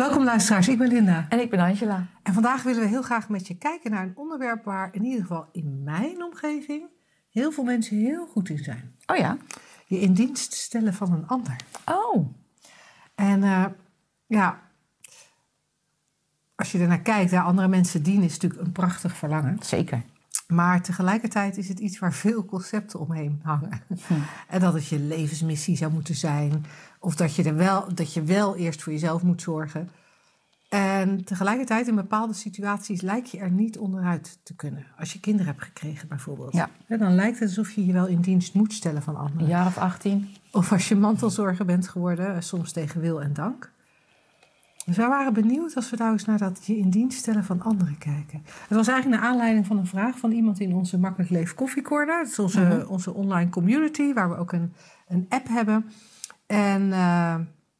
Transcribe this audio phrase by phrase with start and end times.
[0.00, 1.26] Welkom luisteraars, ik ben Linda.
[1.28, 2.06] En ik ben Angela.
[2.22, 5.20] En vandaag willen we heel graag met je kijken naar een onderwerp waar in ieder
[5.20, 6.88] geval in mijn omgeving
[7.30, 8.94] heel veel mensen heel goed in zijn.
[9.06, 9.36] Oh ja?
[9.86, 11.56] Je in dienst stellen van een ander.
[11.84, 12.26] Oh.
[13.14, 13.66] En uh,
[14.26, 14.60] ja,
[16.54, 19.56] als je ernaar kijkt, ja, andere mensen dienen is natuurlijk een prachtig verlangen.
[19.62, 20.02] Zeker.
[20.50, 23.82] Maar tegelijkertijd is het iets waar veel concepten omheen hangen.
[24.06, 24.14] Hm.
[24.48, 26.64] En dat het je levensmissie zou moeten zijn.
[26.98, 29.90] Of dat je, er wel, dat je wel eerst voor jezelf moet zorgen.
[30.68, 34.86] En tegelijkertijd in bepaalde situaties lijkt je er niet onderuit te kunnen.
[34.98, 36.52] Als je kinderen hebt gekregen bijvoorbeeld.
[36.52, 36.68] Ja.
[36.86, 39.40] dan lijkt het alsof je je wel in dienst moet stellen van anderen.
[39.40, 40.28] Een jaar of 18.
[40.52, 43.70] Of als je mantelzorger bent geworden, soms tegen wil en dank.
[44.90, 47.62] Dus wij waren benieuwd als we nou eens naar dat je in dienst stellen van
[47.62, 48.42] anderen kijken.
[48.44, 52.22] Het was eigenlijk naar aanleiding van een vraag van iemand in onze Makkelijk Leef Koffiecorner.
[52.22, 52.86] Dat is onze, mhm.
[52.86, 54.72] onze online community, waar we ook een,
[55.08, 55.90] een app hebben.
[56.46, 57.36] En, uh,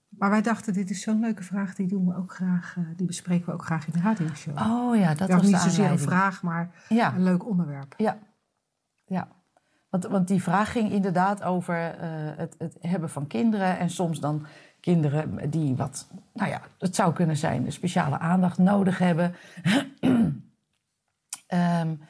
[0.08, 3.06] maar wij dachten, dit is zo'n leuke vraag, die, doen we ook graag, uh, die
[3.06, 4.56] bespreken we ook graag in de radioshow.
[4.58, 7.14] Oh ja, dat was niet zozeer een vraag, maar ja.
[7.14, 7.94] een leuk onderwerp.
[7.96, 8.18] Ja,
[9.04, 9.28] ja.
[9.88, 12.00] Want, want die vraag ging inderdaad over uh,
[12.36, 14.46] het, het hebben van kinderen en soms dan
[14.80, 19.34] kinderen die wat, nou ja, het zou kunnen zijn, speciale aandacht nodig hebben.
[21.48, 22.00] um,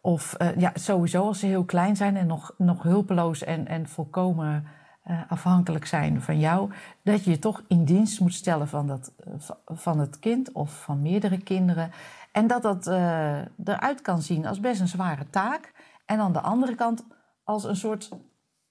[0.00, 3.88] of uh, ja, sowieso als ze heel klein zijn en nog, nog hulpeloos en, en
[3.88, 4.66] volkomen
[5.06, 9.12] uh, afhankelijk zijn van jou, dat je je toch in dienst moet stellen van, dat,
[9.26, 9.34] uh,
[9.66, 11.90] van het kind of van meerdere kinderen.
[12.32, 12.86] En dat dat
[13.64, 15.72] eruit kan zien als best een zware taak.
[16.06, 17.04] En aan de andere kant
[17.44, 18.10] als een soort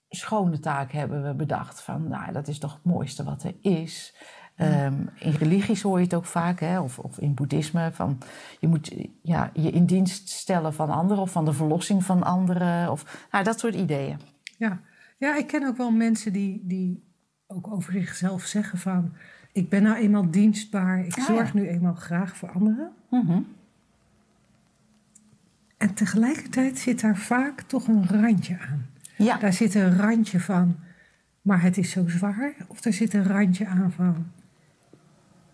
[0.09, 1.81] schone taak hebben we bedacht.
[1.81, 4.16] Van, nou, dat is toch het mooiste wat er is.
[4.61, 7.91] Um, in religies hoor je het ook vaak, hè, of, of in boeddhisme.
[7.94, 8.17] Van,
[8.59, 12.91] je moet ja, je in dienst stellen van anderen of van de verlossing van anderen.
[12.91, 14.19] Of, nou, dat soort ideeën.
[14.57, 14.79] Ja.
[15.17, 17.03] ja, ik ken ook wel mensen die, die
[17.47, 19.13] ook over zichzelf zeggen van...
[19.51, 21.59] ik ben nou eenmaal dienstbaar, ik Ah, zorg ja.
[21.59, 22.91] nu eenmaal graag voor anderen.
[23.09, 23.41] Mhm.
[25.78, 28.85] En tegelijkertijd zit daar vaak toch een randje aan.
[29.25, 30.75] Ja, Daar zit een randje van,
[31.41, 32.53] maar het is zo zwaar.
[32.68, 34.28] Of er zit een randje aan van,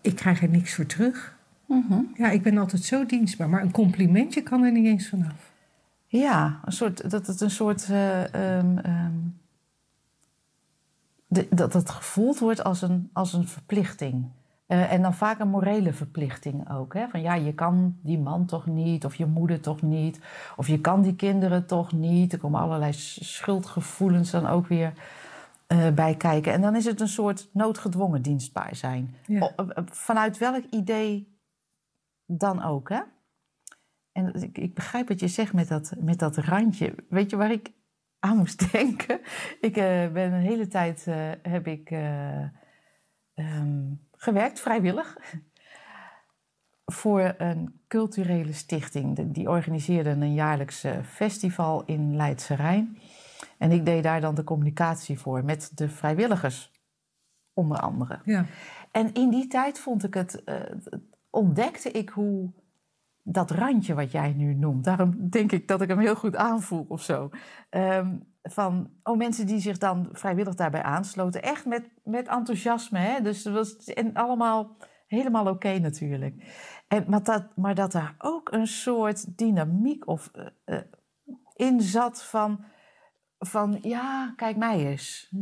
[0.00, 1.36] ik krijg er niks voor terug.
[1.66, 2.00] Mhm.
[2.14, 5.52] Ja, ik ben altijd zo dienstbaar, maar een complimentje kan er niet eens vanaf.
[6.06, 7.86] ja een soort, dat het een soort.
[11.28, 14.24] de- dat het gevoeld wordt als een, als een verplichting.
[14.66, 16.94] Eh, en dan vaak een morele verplichting ook.
[16.94, 17.08] Hè?
[17.08, 20.20] Van ja, je kan die man toch niet, of je moeder toch niet,
[20.56, 22.32] of je kan die kinderen toch niet.
[22.32, 24.92] Er komen allerlei schuldgevoelens dan ook weer
[25.66, 26.52] eh, bij kijken.
[26.52, 29.14] En dan is het een soort noodgedwongen dienstbaar zijn.
[29.26, 29.52] Ja.
[29.56, 31.38] Eh, vanuit welk idee
[32.26, 33.00] dan ook, hè?
[34.12, 36.94] En ik, ik begrijp wat je zegt met dat, met dat randje.
[37.08, 37.72] Weet je waar ik
[38.18, 39.20] aan moest denken?
[39.60, 39.74] Ik
[40.12, 41.06] ben een hele tijd
[41.42, 42.42] heb ik eh,
[43.34, 45.16] ehm, gewerkt, vrijwillig,
[46.84, 49.32] voor een culturele stichting.
[49.32, 52.98] Die organiseerde een jaarlijks festival in Leidse Rijn.
[53.58, 56.72] En ik deed daar dan de communicatie voor met de vrijwilligers,
[57.52, 58.20] onder andere.
[58.24, 58.44] Ja,
[58.90, 60.60] En in die tijd vond ik het, eh,
[61.30, 62.50] ontdekte ik hoe
[63.22, 66.84] dat randje wat jij nu noemt, daarom denk ik dat ik hem heel goed aanvoel
[66.88, 67.30] of zo.
[67.70, 68.16] Ehm,
[68.48, 72.98] van oh, mensen die zich dan vrijwillig daarbij aansloten, echt met, met enthousiasme.
[72.98, 73.20] Hè?
[73.20, 74.76] Dus het was en allemaal
[75.06, 76.34] helemaal oké natuurlijk.
[76.88, 80.30] En, maar, dat, maar dat daar ook een soort dynamiek of,
[80.64, 80.80] eh,
[81.54, 82.64] in zat van,
[83.38, 85.32] van ja, kijk mij eens.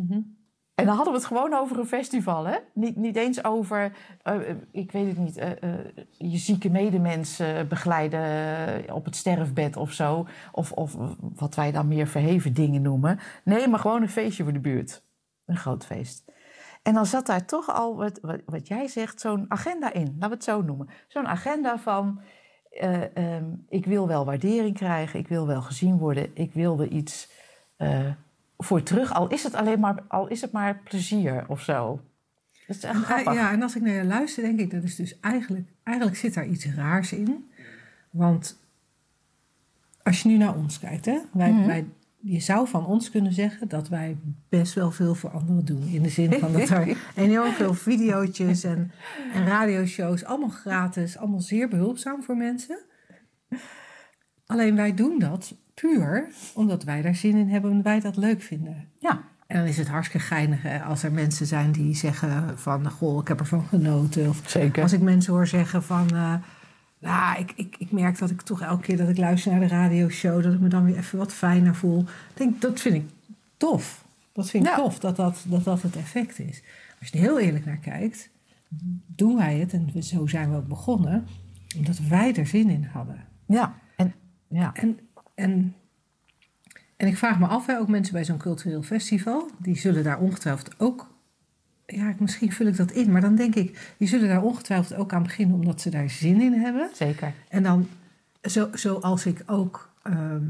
[0.75, 2.57] En dan hadden we het gewoon over een festival, hè?
[2.73, 3.93] Niet, niet eens over,
[4.23, 5.51] eh, eh, ik weet het niet, eh,
[6.11, 10.27] je zieke medemens eh, begeleiden op het sterfbed of zo.
[10.53, 10.97] Of, of
[11.35, 13.19] wat wij dan meer verheven dingen noemen.
[13.45, 15.03] Nee, maar gewoon een feestje voor de buurt.
[15.47, 16.25] Een groot feest.
[16.83, 20.07] En dan zat daar toch al, wat, wat, jij zegt, zo'n agenda in.
[20.07, 20.89] Laten we het zo noemen.
[21.09, 22.21] Zo'n agenda van,
[22.71, 25.19] eh, ehm, ik wil wel waardering krijgen.
[25.19, 26.31] Ik wil wel gezien worden.
[26.35, 27.33] Ik wil er iets...
[28.59, 32.01] voor terug, al is het alleen maar, al is het maar plezier of zo.
[32.67, 33.35] Dat is echt grappig.
[33.35, 36.35] ja, en als ik naar je luister, denk ik, dat is dus eigenlijk, eigenlijk zit
[36.35, 37.51] daar iets raars in.
[38.11, 38.59] Want
[40.03, 41.67] als je nu naar ons kijkt, hè, wij, Mhm.
[41.67, 41.87] wij,
[42.21, 44.17] je zou van ons kunnen zeggen dat wij
[44.49, 45.83] best wel veel voor anderen doen.
[45.83, 48.93] In de zin van dat er enorm veel video's en,
[49.33, 52.79] en radioshows, allemaal gratis, allemaal zeer behulpzaam voor mensen.
[54.47, 58.43] Alleen wij doen dat puur omdat wij daar zin in hebben en wij dat leuk
[58.43, 58.89] vinden.
[58.99, 59.23] Ja.
[59.47, 62.91] En dan is het hartstikke geinig hè, als er mensen zijn die zeggen van...
[62.91, 64.29] goh, ik heb ervan genoten.
[64.29, 64.83] Of Zeker.
[64.83, 66.11] als ik mensen hoor zeggen van...
[66.15, 66.35] eh,
[66.99, 69.67] nou, ik, ik, ik merk dat ik toch elke keer dat ik luister naar de
[69.67, 70.43] radioshow...
[70.43, 72.01] dat ik me dan weer even wat fijner voel.
[72.01, 72.07] Ik
[72.37, 73.09] denk, dat vind ik
[73.57, 74.05] tof.
[74.33, 74.77] Dat vind ik Ja.
[74.77, 76.63] tof, dat dat, dat dat het effect is.
[77.01, 78.31] Als je er heel eerlijk naar kijkt,
[79.07, 79.73] doen wij het...
[79.73, 81.27] en zo zijn we ook begonnen,
[81.77, 83.25] omdat wij er zin in hadden.
[83.47, 83.75] Ja.
[83.97, 84.15] En,
[84.49, 84.75] ja.
[84.75, 84.99] En,
[85.35, 85.75] en,
[86.97, 90.19] en ik vraag me af, hè, ook mensen bij zo'n cultureel festival, die zullen daar
[90.19, 91.13] ongetwijfeld ook.
[91.87, 95.13] Ja, misschien vul ik dat in, maar dan denk ik, die zullen daar ongetwijfeld ook
[95.13, 96.91] aan beginnen omdat ze daar zin in hebben.
[96.93, 97.33] Zeker.
[97.49, 97.89] En dan,
[98.43, 100.43] zo, zoals ik ook ehm,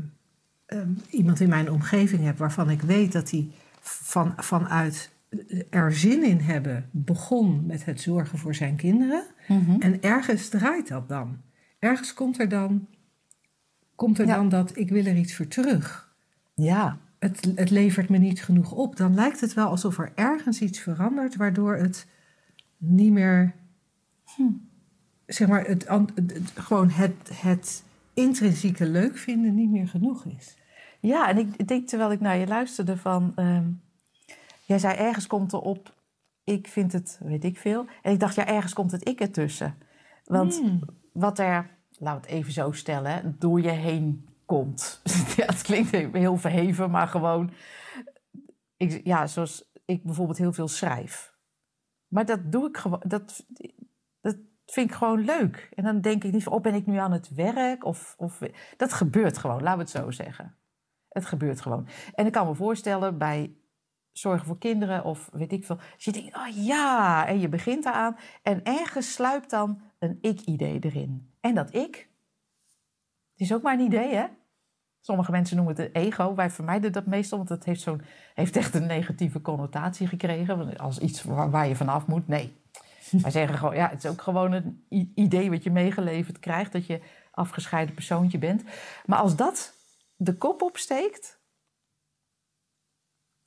[0.66, 5.12] ehm, iemand in mijn omgeving heb waarvan ik weet dat die van, vanuit
[5.70, 9.24] er zin in hebben begon met het zorgen voor zijn kinderen.
[9.48, 9.80] Mhm.
[9.80, 11.40] En ergens draait dat dan.
[11.78, 12.86] Ergens komt er dan,
[13.94, 14.34] komt er Ja.
[14.34, 16.14] dan dat ik wil er iets voor terug.
[16.54, 16.98] Ja.
[17.18, 18.96] Het, het levert me niet genoeg op.
[18.96, 22.06] Dan lijkt het wel alsof er ergens iets verandert, waardoor het
[22.76, 23.54] niet meer,
[25.26, 27.82] zeg maar, het, an- het- het- gewoon het, het
[28.14, 30.56] intrinsieke leuk vinden niet meer genoeg is.
[31.00, 33.32] Ja, en ik denk terwijl ik naar je luisterde van...
[33.36, 33.64] ehm,
[34.64, 35.94] jij zei ergens komt er op,
[36.44, 37.86] ik vind het, weet ik veel.
[38.02, 39.74] En ik dacht, ja, ergens komt het ik ertussen.
[40.24, 40.80] Want Hmm.
[41.12, 41.70] wat er,
[42.12, 45.00] we het even zo stellen, door je heen komt.
[45.36, 47.50] ja, het klinkt heel verheven, maar gewoon...
[48.76, 51.34] Ik, ja, zoals ik bijvoorbeeld heel veel schrijf.
[52.08, 53.46] Maar dat doe ik gewoon, dat,
[54.20, 54.36] dat
[54.66, 55.68] vind ik gewoon leuk.
[55.74, 57.84] En dan denk ik niet van, oh, ben ik nu aan het werk?
[57.84, 58.40] Of, of,
[58.76, 60.54] dat gebeurt gewoon, laten we het zo zeggen.
[61.08, 61.88] Het gebeurt gewoon.
[62.14, 63.56] En ik kan me voorstellen bij
[64.12, 65.78] zorgen voor kinderen of weet ik veel.
[65.96, 68.16] Je denkt, oh ja, en je begint eraan.
[68.42, 71.32] En ergens sluipt dan een ik-idee erin.
[71.40, 72.08] En dat ik,
[73.32, 74.26] het is ook maar een idee, hè?
[75.00, 76.34] Sommige mensen noemen het een ego.
[76.34, 78.02] Wij vermijden dat meestal, want het heeft, zo'n,
[78.34, 80.78] heeft echt een negatieve connotatie gekregen.
[80.78, 82.28] Als iets waar, waar je vanaf moet.
[82.28, 82.62] Nee.
[83.10, 84.82] Wij zeggen gewoon, ja, het is ook gewoon een
[85.14, 86.72] idee wat je meegeleverd krijgt.
[86.72, 87.00] Dat je
[87.30, 88.64] afgescheiden persoontje bent.
[89.06, 89.74] Maar als dat
[90.16, 91.40] de kop opsteekt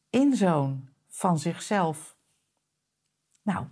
[0.09, 2.17] in zo'n van zichzelf,
[3.41, 3.65] nou,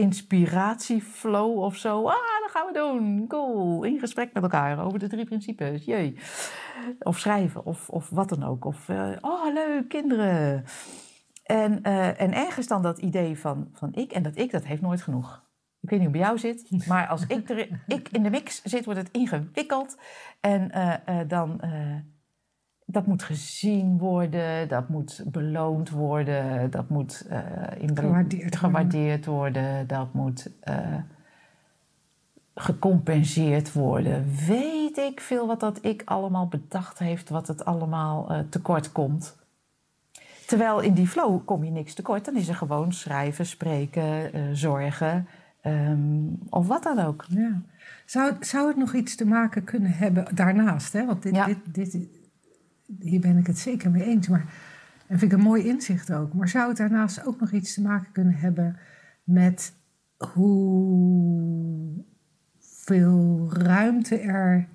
[0.00, 2.06] inspiratieflow of zo.
[2.06, 3.24] Ah, dat gaan we doen.
[3.28, 3.84] Cool.
[3.84, 5.84] In gesprek met elkaar over de drie principes.
[5.84, 6.16] Jee.
[6.98, 8.64] Of schrijven of, of wat dan ook.
[8.64, 10.64] Of, eh, oh, leuk, kinderen.
[11.44, 14.12] En, eh, en ergens dan dat idee van, van ik.
[14.12, 15.44] En dat ik, dat heeft nooit genoeg.
[15.80, 16.70] Ik weet niet hoe bij jou zit.
[16.88, 19.98] Maar als ik, er, ik in de mix zit, wordt het ingewikkeld.
[20.40, 21.60] En eh, dan...
[22.92, 27.26] dat moet gezien worden, dat moet beloond worden, dat moet
[27.78, 29.86] in be- Gewaardeerd worden.
[29.86, 30.94] dat moet eh,
[32.54, 34.24] gecompenseerd worden.
[34.46, 39.36] Weet ik veel wat dat ik allemaal bedacht heeft, wat het allemaal eh, tekort komt.
[40.46, 45.26] Terwijl in die flow kom je niks tekort, dan is er gewoon schrijven, spreken, zorgen
[45.60, 47.24] ehm, of wat dan ook.
[47.28, 47.62] Ja.
[48.06, 50.92] Zou, zou het nog iets te maken kunnen hebben daarnaast?
[50.92, 51.06] Hè?
[51.06, 51.46] Want dit, Ja.
[51.46, 51.98] dit, dit,
[52.98, 54.28] hier ben ik het zeker mee eens.
[54.28, 54.54] Maar,
[55.06, 56.34] en vind ik een mooi inzicht ook.
[56.34, 58.76] Maar zou het daarnaast ook nog iets te maken kunnen hebben
[59.24, 59.72] met
[60.16, 62.04] hoeveel
[63.52, 64.68] ruimte er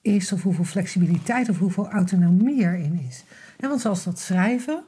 [0.00, 3.24] is, of hoeveel flexibiliteit of hoeveel autonomie erin is?
[3.58, 4.84] Want zoals dat schrijven,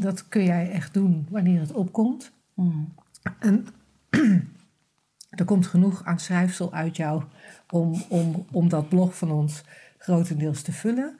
[0.00, 2.32] dat kun jij echt doen wanneer het opkomt.
[2.54, 2.94] Hmm.
[3.38, 3.66] En
[5.30, 7.22] er komt genoeg aan schrijfsel uit jou
[7.70, 9.64] om, om, om dat blog van ons
[9.98, 11.16] grotendeels te vullen.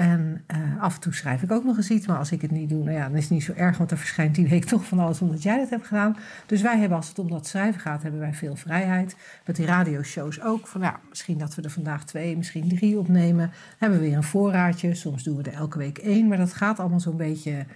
[0.00, 2.50] En eh, af en toe schrijf ik ook nog eens iets, maar als ik het
[2.50, 4.64] niet doe, nou ja, dan is het niet zo erg, want er verschijnt die week
[4.74, 6.16] toch van alles omdat jij dat hebt gedaan.
[6.46, 9.16] Dus wij hebben, als het om dat schrijven gaat, hebben wij veel vrijheid.
[9.46, 13.50] Met die radioshows ook, van ja, misschien dat we er vandaag twee, misschien drie opnemen.
[13.78, 16.80] Hebben we weer een voorraadje, soms doen we er elke week één, maar dat gaat
[16.80, 17.66] allemaal zo'n beetje,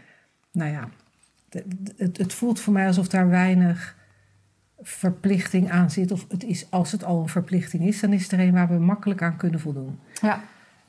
[0.53, 0.89] nou ja,
[1.97, 3.97] het, het voelt voor mij alsof daar weinig
[4.81, 6.13] verplichting aan zit.
[6.13, 8.69] Of het is, als het al een verplichting is, dan is het er een waar
[8.69, 9.99] we makkelijk aan kunnen voldoen.
[10.21, 10.43] Ja.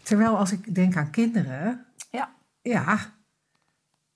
[0.06, 2.30] Terwijl als ik denk aan kinderen, Ja.
[2.62, 3.14] ja,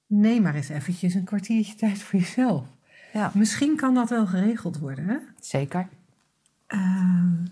[0.07, 2.67] neem maar eens eventjes een kwartiertje tijd voor jezelf.
[3.13, 5.07] ja, Misschien kan dat wel geregeld worden.
[5.07, 5.15] Hè?
[5.39, 5.87] zeker.
[6.67, 7.43] Ehm,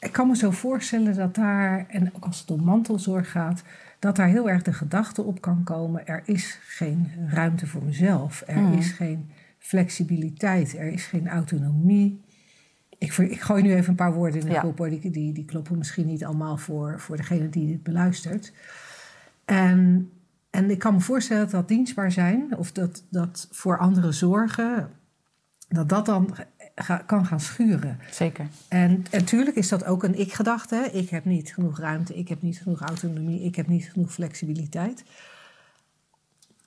[0.00, 3.62] ik kan me zo voorstellen dat daar, en ook als het om mantelzorg gaat,
[3.98, 8.42] dat daar heel erg de gedachte op kan komen: er is geen ruimte voor mezelf,
[8.46, 8.72] er Mhm.
[8.78, 12.20] is geen flexibiliteit, er is geen autonomie.
[13.00, 14.72] Ik, ik gooi nu even een paar woorden in de Ja.
[14.76, 14.88] hoor.
[14.90, 18.52] Die, die, die kloppen misschien niet allemaal voor, voor degene die dit beluistert.
[19.44, 20.10] En,
[20.50, 24.90] en ik kan me voorstellen dat dat dienstbaar zijn, of dat, dat voor anderen zorgen,
[25.68, 26.34] dat dat dan
[26.74, 27.98] ga- kan gaan schuren.
[28.10, 28.46] Zeker.
[28.68, 30.88] En natuurlijk is dat ook een ik-gedachte.
[30.92, 35.04] Ik heb niet genoeg ruimte, ik heb niet genoeg autonomie, ik heb niet genoeg flexibiliteit.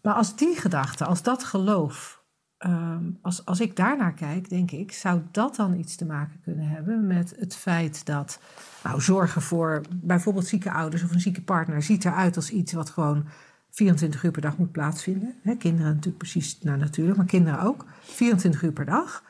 [0.01, 2.21] Maar als die gedachte, als dat geloof,
[2.63, 6.67] ehm, als, als ik daarnaar kijk, denk ik, zou dat dan iets te maken kunnen
[6.67, 8.39] hebben met het feit dat
[8.83, 12.89] nou, zorgen voor bijvoorbeeld zieke ouders of een zieke partner ziet eruit als iets wat
[12.89, 13.25] gewoon
[13.69, 15.35] 24 uur per dag moet plaatsvinden.
[15.57, 17.85] Kinderen natuurlijk precies, nou natuurlijk, maar kinderen ook.
[18.01, 19.23] 24 uur per dag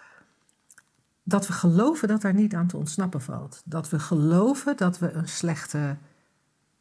[1.24, 3.62] dat we geloven dat daar niet aan te ontsnappen valt.
[3.66, 5.96] Dat we geloven dat we een slechte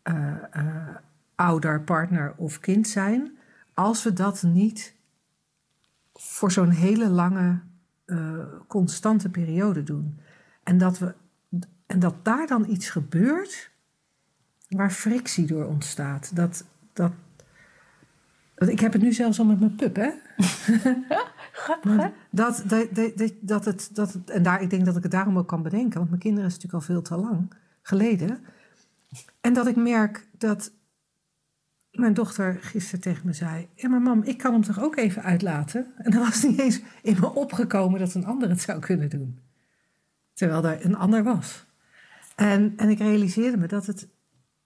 [0.02, 0.96] eh, eh,
[1.34, 3.38] ouder, partner of kind zijn,
[3.74, 4.94] als we dat niet
[6.24, 7.60] voor zo'n hele lange,
[8.04, 10.18] eh, constante periode doen.
[10.62, 11.14] En dat, we,
[11.86, 13.70] en dat daar dan iets gebeurt
[14.68, 16.36] waar frictie door ontstaat.
[16.36, 17.12] Dat, dat,
[18.54, 20.10] dat, ik heb het nu zelfs al met mijn pup, hè?
[21.52, 22.08] Grappig, hè?
[22.30, 25.12] Dat, dat, dat, dat, dat het, dat het, en daar, ik denk dat ik het
[25.12, 28.44] daarom ook kan bedenken, want mijn kinderen is natuurlijk al veel te lang geleden.
[29.40, 30.72] En dat ik merk dat
[31.92, 35.22] mijn dochter gisteren tegen me zei: Ja, maar mam, ik kan hem toch ook even
[35.22, 35.86] uitlaten?
[35.96, 39.38] En dan was niet eens in me opgekomen dat een ander het zou kunnen doen.
[40.32, 41.64] Terwijl er een ander was.
[42.36, 44.08] En, en ik realiseerde me dat, het,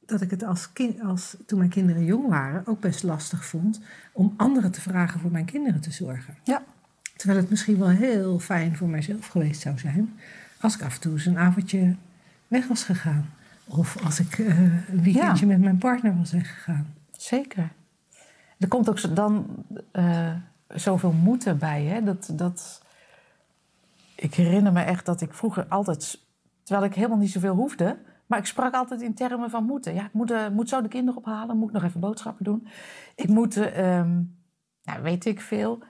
[0.01, 3.81] dat ik het als kind, als, toen mijn kinderen jong waren ook best lastig vond
[4.13, 6.35] om anderen te vragen voor mijn kinderen te zorgen.
[6.45, 6.63] Ja.
[7.17, 10.19] Terwijl het misschien wel heel fijn voor mijzelf geweest zou zijn
[10.61, 11.95] als ik af en toe eens een avondje
[12.49, 13.31] weg was gegaan.
[13.65, 16.95] Of als ik eh, een weekendje met mijn partner was weggegaan.
[17.23, 17.73] Zeker.
[18.59, 20.35] Er komt ook dan eh,
[20.69, 21.85] zoveel moeten bij.
[21.85, 22.03] Hè?
[22.03, 22.83] Dat, dat,
[24.15, 26.21] ik herinner me echt dat ik vroeger altijd,
[26.63, 29.95] terwijl ik helemaal niet zoveel hoefde, maar ik sprak altijd in termen van moeten.
[29.95, 32.69] Ja, ik moet, eh, moet zo de kinderen ophalen, moet ik nog even boodschappen doen.
[33.15, 34.23] Ik moet, eh, ehm,
[34.83, 35.83] nou, weet ik veel.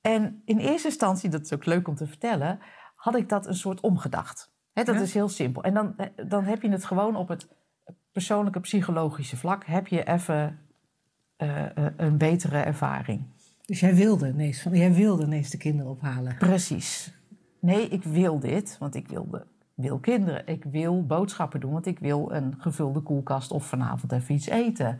[0.00, 2.58] En in eerste instantie, dat is ook leuk om te vertellen,
[2.94, 4.50] had ik dat een soort omgedacht.
[4.72, 5.00] Dat Ja.
[5.00, 5.62] is heel simpel.
[5.62, 7.48] En dan, eh, dan heb je het gewoon op het
[8.12, 10.58] persoonlijke psychologische vlak, heb je even
[11.36, 13.22] eh, eh, een betere ervaring.
[13.66, 16.36] Dus jij wilde ineens, jij wilde ineens de kinderen ophalen.
[16.36, 17.12] Precies.
[17.58, 20.46] Nee, ik wil dit, want ik wilde, wil kinderen.
[20.46, 24.98] Ik wil boodschappen doen, want ik wil een gevulde koelkast of vanavond even iets eten.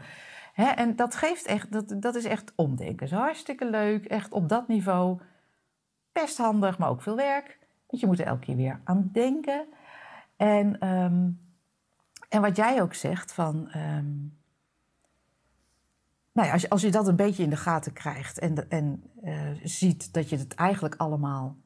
[0.52, 3.08] Hè, en dat geeft echt, dat, dat is echt omdenken.
[3.08, 5.20] Zo hartstikke leuk, echt op dat niveau.
[6.12, 7.58] Best handig, maar ook veel werk.
[7.86, 9.66] Want je moet er elke keer weer aan denken.
[10.36, 11.28] En, ehm,
[12.28, 13.68] en wat jij ook zegt van.
[13.68, 14.14] ehm,
[16.32, 19.02] nou ja, als, je, als je dat een beetje in de gaten krijgt en, en
[19.22, 21.56] eh, ziet dat je het eigenlijk allemaal,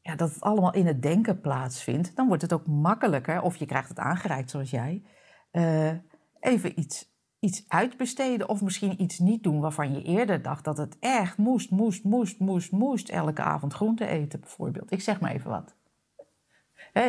[0.00, 3.66] ja, dat het allemaal in het denken plaatsvindt, dan wordt het ook makkelijker, of je
[3.66, 5.02] krijgt het aangereikt zoals jij,
[5.50, 5.92] eh,
[6.40, 10.96] even iets, iets uitbesteden of misschien iets niet doen waarvan je eerder dacht dat het
[11.00, 14.92] echt moest, moest, moest, moest, moest, elke avond groente eten bijvoorbeeld.
[14.92, 15.74] Ik zeg maar even wat.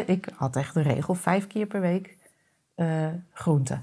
[0.05, 2.14] Ik had echt de regel vijf keer per week
[2.75, 3.79] eh groente.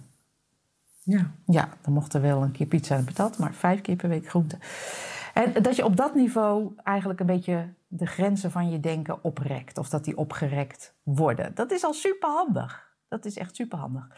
[1.04, 1.30] Ja.
[1.46, 4.28] Ja, dan mocht er wel een keer pizza en patat, maar vijf keer per week
[4.28, 4.58] groente.
[5.34, 9.78] En dat je op dat niveau eigenlijk een beetje de grenzen van je denken oprekt.
[9.78, 11.54] Of dat die opgerekt worden.
[11.54, 12.96] Dat is al superhandig.
[13.08, 14.08] Dat is echt superhandig.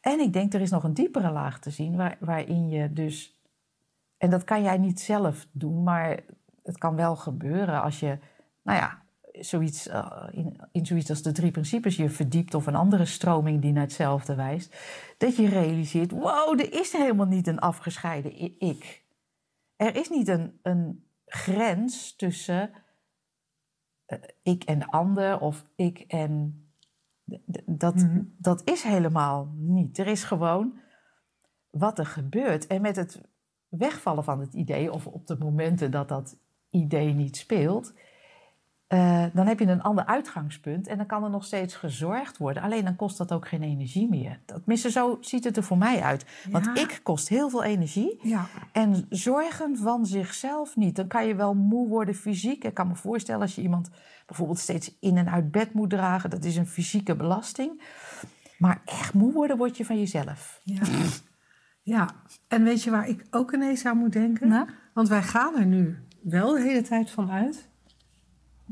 [0.00, 3.40] En ik denk, er is nog een diepere laag te zien waar, waarin je dus...
[4.18, 6.20] En dat kan jij niet zelf doen, maar
[6.62, 8.18] het kan wel gebeuren als je,
[8.62, 12.74] nou ja, zoiets, eh, in, in zoiets als de drie principes je verdiept of een
[12.74, 14.76] andere stroming die naar hetzelfde wijst.
[15.18, 19.04] Dat je realiseert, wow, er is helemaal niet een afgescheiden ik.
[19.76, 22.70] Er is niet een, een grens tussen
[24.06, 26.64] eh, ik en de ander of ik en...
[27.66, 28.22] Dat, Mhm.
[28.38, 29.98] dat is helemaal niet.
[29.98, 30.78] Er is gewoon
[31.70, 32.66] wat er gebeurt.
[32.66, 33.20] En met het
[33.68, 36.36] wegvallen van het idee, of op de momenten dat dat
[36.70, 37.94] idee niet speelt,
[38.90, 42.62] eh, dan heb je een ander uitgangspunt en dan kan er nog steeds gezorgd worden.
[42.62, 44.38] Alleen dan kost dat ook geen energie meer.
[44.44, 46.24] Tenminste, zo ziet het er voor mij uit.
[46.50, 48.46] Want ik kost heel veel energie Ja.
[48.72, 50.96] en zorgen van zichzelf niet.
[50.96, 52.64] Dan kan je wel moe worden fysiek.
[52.64, 53.90] Ik kan me voorstellen als je iemand
[54.26, 57.82] bijvoorbeeld steeds in en uit bed moet dragen, dat is een fysieke belasting.
[58.58, 60.60] Maar echt moe worden word je van jezelf.
[60.64, 60.82] Ja.
[61.82, 62.08] ja.
[62.48, 64.48] En weet je waar ik ook ineens aan moet denken?
[64.48, 64.68] Nou?
[64.94, 67.69] Want wij gaan er nu wel de hele tijd van uit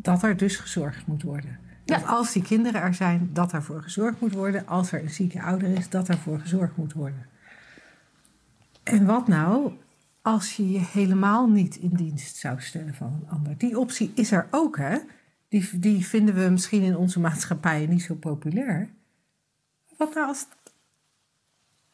[0.03, 1.59] dat er dus gezorgd moet worden.
[1.85, 2.07] Dat Ja.
[2.07, 4.67] als die kinderen er zijn, dat daarvoor gezorgd moet worden.
[4.67, 7.27] Als er een zieke ouder is, dat daarvoor gezorgd moet worden.
[8.83, 9.73] En wat nou
[10.23, 13.59] als je je helemaal niet in dienst zou stellen van een ander?
[13.59, 14.99] Die optie is er ook, hè?
[15.49, 18.91] Die, die vinden we misschien in onze maatschappij niet zo populair.
[19.97, 20.47] Wat nou als,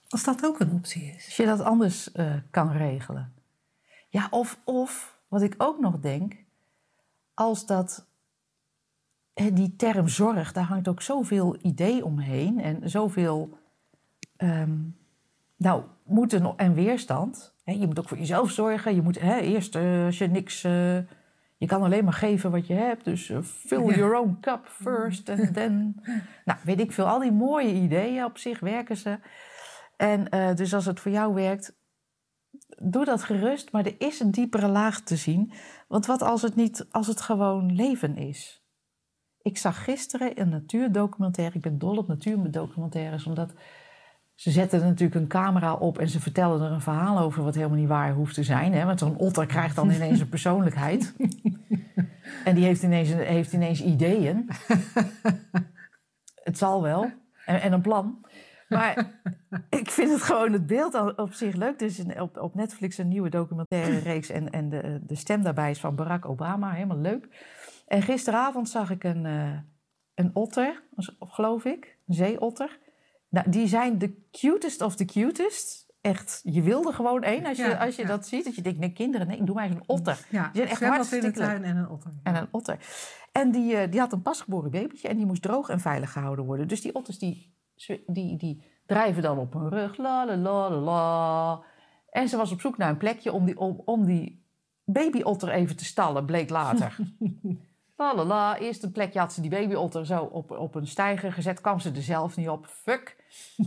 [0.08, 1.25] als dat ook een optie is?
[1.25, 3.32] Als je dat anders eh, kan regelen.
[4.08, 6.34] Ja, of, of wat ik ook nog denk,
[7.34, 8.06] als dat
[9.34, 13.58] die term zorg, daar hangt ook zoveel idee omheen en zoveel
[14.36, 14.78] ehm,
[15.56, 17.54] nou, moeten en weerstand.
[17.64, 18.94] je moet ook voor jezelf zorgen.
[18.94, 20.64] Je moet eerst, uh, als je niks.
[20.64, 20.98] Uh,
[21.56, 23.04] je kan alleen maar geven wat je hebt.
[23.04, 25.28] Dus uh, fill your own cup first.
[25.28, 26.00] En then.
[26.44, 27.08] nou, weet ik veel.
[27.08, 29.18] Al die mooie ideeën op zich werken ze.
[29.96, 30.24] En
[30.54, 31.76] dus als het voor jou werkt,
[32.78, 33.72] doe dat gerust.
[33.72, 35.52] Maar er is een diepere laag te zien.
[35.94, 38.64] Want wat als het niet, als het gewoon leven is?
[39.42, 41.54] Ik zag gisteren een natuurdocumentaire.
[41.54, 43.52] Ik ben dol op natuurdocumentaires, omdat
[44.34, 47.78] ze zetten natuurlijk een camera op en ze vertellen er een verhaal over wat helemaal
[47.78, 48.72] niet waar hoeft te zijn.
[48.72, 48.84] Hè?
[48.84, 51.14] Want zo'n otter krijgt dan ineens een persoonlijkheid.
[52.44, 54.48] en die heeft ineens, heeft ineens ideeën.
[56.48, 57.10] het zal wel.
[57.46, 58.26] En, en, een plan.
[58.68, 59.20] Maar
[59.80, 61.78] ik vind het gewoon het beeld op zich leuk.
[61.78, 64.28] Dus op, op Netflix een nieuwe documentaire reeks.
[64.28, 66.73] En, en de, de stem daarbij is van Barack Obama.
[66.73, 67.28] Helemaal leuk.
[67.87, 69.58] En gisteravond zag ik een, uh,
[70.14, 70.82] een otter,
[71.18, 71.99] geloof ik.
[72.06, 72.78] Een zeeotter.
[73.28, 75.92] Nou, die zijn de cutest of the cutest.
[76.00, 78.44] Echt, je wilde gewoon één als je, als je dat ziet.
[78.44, 80.26] Dat je denkt, nee kinderen, nee, doe mij eens een otter.
[80.30, 82.12] Ja, die zijn echt hartstikke in de tuin en een otter.
[82.23, 82.78] En een otter.
[83.32, 86.44] En die, uh, die had een pasgeboren babytje en die moest droog en veilig gehouden
[86.44, 86.68] worden.
[86.68, 87.54] Dus die otters die,
[88.06, 89.96] die, die drijven dan op hun rug.
[89.96, 91.62] La, la, la, la, la.
[92.10, 94.44] En ze was op zoek naar een plekje om die, om, om die
[94.84, 96.96] babyotter even te stallen, bleek later.
[97.96, 98.58] la la la.
[98.58, 101.60] Eerst een plekje had ze die babyotter zo op, op een stijger gezet.
[101.60, 102.66] Kwam ze er zelf niet op.
[102.66, 103.16] Fuck.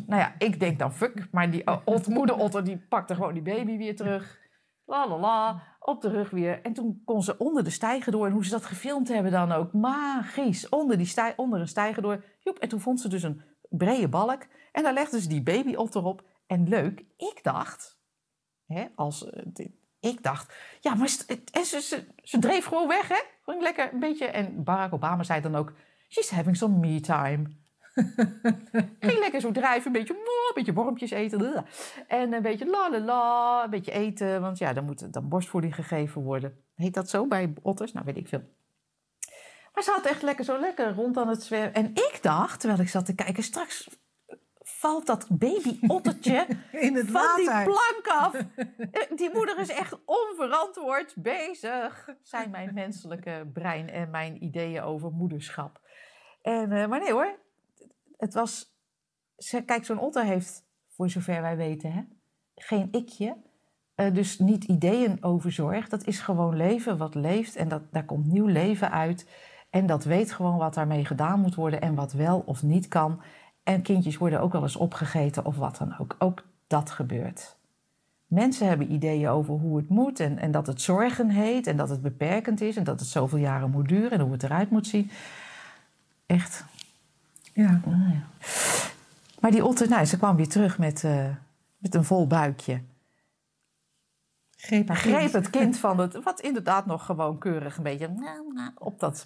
[0.06, 1.28] nou ja, ik denk dan fuck.
[1.32, 4.38] Maar die uh, moederotter die pakte gewoon die baby weer terug.
[4.86, 5.64] La la la.
[5.80, 6.62] Op de rug weer.
[6.62, 8.26] En toen kon ze onder de stijger door.
[8.26, 9.74] En hoe ze dat gefilmd hebben dan ook.
[9.74, 10.70] Magisch.
[10.70, 12.24] Onder, die stij, onder een stijger door.
[12.40, 14.48] Joep, en toen vond ze dus een brede balk.
[14.72, 16.24] En daar legde ze die babyotter op.
[16.48, 17.96] En leuk, ik dacht...
[18.66, 19.26] Hè, als,
[19.58, 19.66] uh,
[20.00, 23.20] ik dacht, ja, maar ze, ze, ze, dreef gewoon weg, hè?
[23.44, 24.26] Gewoon lekker een beetje.
[24.26, 25.74] En Barack Obama zei dan ook:
[26.08, 27.46] She's having some me time.
[29.00, 31.66] Ging lekker zo drijven, een beetje, een beetje wormpjes eten.
[32.08, 34.42] En een beetje la la la, een beetje eten.
[34.42, 36.64] Want ja, dan moet dan borstvoeding gegeven worden.
[36.76, 37.94] Heet dat zo bij otters?
[37.94, 38.44] Nou, weet ik veel.
[39.78, 41.74] Maar ze had echt lekker zo lekker rond aan het zwemmen.
[41.74, 43.90] En ik dacht, terwijl ik zat te kijken, straks
[44.60, 47.38] valt dat baby-ottertje in het van water.
[47.38, 48.34] die plank af.
[48.92, 55.12] Eh, die moeder is echt onverantwoord bezig, zijn mijn menselijke brein en mijn ideeën over
[55.12, 55.82] moederschap.
[56.42, 57.40] En, uh, maar nee hoor,
[58.18, 58.76] het was.
[59.66, 62.02] Kijk, zo'n otter heeft, voor zover wij weten, hè,
[62.56, 63.38] geen ikje.
[63.96, 65.90] Uh, dus niet ideeën over zorg.
[65.90, 69.26] Dat is gewoon leven wat leeft en dat, daar komt nieuw leven uit.
[69.70, 73.22] En dat weet gewoon wat daarmee gedaan moet worden en wat wel of niet kan.
[73.64, 76.16] En kindjes worden ook wel eens opgegeten of wat dan ook.
[76.20, 77.56] Ook dat gebeurt.
[78.28, 81.90] Mensen hebben ideeën over hoe het moet en, en dat het zorgen heet en dat
[81.90, 84.88] het beperkend is en dat het zoveel jaren moet duren en hoe het eruit moet
[84.88, 85.12] zien.
[86.26, 86.66] Echt.
[87.54, 87.82] Ja.
[89.40, 91.26] Maar die otter, nou, ze kwam weer terug met, uh,
[91.78, 92.82] met een vol buikje.
[94.60, 99.26] Greep, greep het kind van het, wat inderdaad nog gewoon keurig een beetje op dat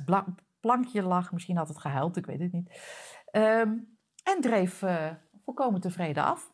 [0.60, 1.32] plankje lag.
[1.32, 2.70] Misschien had het gehuild, ik weet het niet.
[3.32, 5.06] Um, en dreef uh,
[5.44, 6.52] volkomen tevreden af.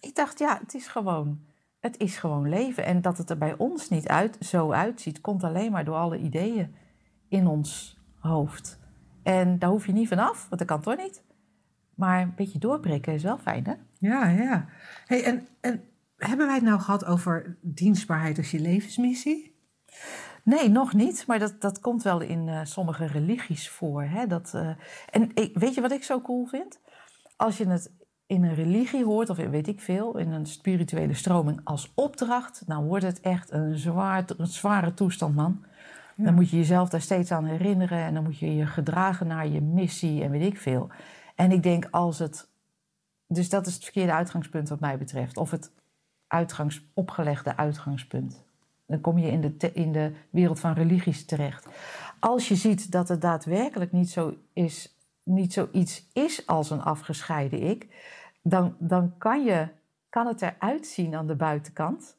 [0.00, 1.40] Ik dacht, ja, het is gewoon,
[1.80, 2.84] het is gewoon leven.
[2.84, 6.18] En dat het er bij ons niet uit, zo uitziet, komt alleen maar door alle
[6.18, 6.74] ideeën
[7.28, 8.78] in ons hoofd.
[9.22, 11.22] En daar hoef je niet vanaf, want dat kan toch niet.
[11.94, 13.74] Maar een beetje doorbreken is wel fijn, hè?
[13.98, 14.66] Ja, ja.
[15.06, 15.84] Hey, en, en
[16.28, 19.58] hebben wij het nou gehad over dienstbaarheid als je levensmissie?
[20.44, 21.26] Nee, nog niet.
[21.26, 24.02] Maar dat, dat komt wel in uh, sommige religies voor.
[24.02, 24.26] Hè?
[24.26, 24.70] Dat, uh,
[25.10, 26.80] en ik, weet je wat ik zo cool vind?
[27.36, 27.92] Als je het
[28.26, 32.86] in een religie hoort, of weet ik veel, in een spirituele stroming als opdracht, dan
[32.86, 35.64] wordt het echt een, zwaar, een zware toestand, man.
[36.16, 36.24] Ja.
[36.24, 39.48] Dan moet je jezelf daar steeds aan herinneren en dan moet je je gedragen naar
[39.48, 40.88] je missie en weet ik veel.
[41.34, 42.48] En ik denk als het.
[43.26, 45.36] Dus dat is het verkeerde uitgangspunt wat mij betreft.
[45.36, 45.70] Of het
[46.30, 48.44] uitgangs, opgelegde uitgangspunt.
[48.86, 51.66] Dan kom je in de, in de wereld van religies terecht.
[52.20, 57.62] Als je ziet dat het daadwerkelijk niet, zo is, niet zoiets is als een afgescheiden
[57.62, 57.86] ik,
[58.42, 59.68] dan, dan kan, je,
[60.08, 62.16] kan het eruit zien aan de buitenkant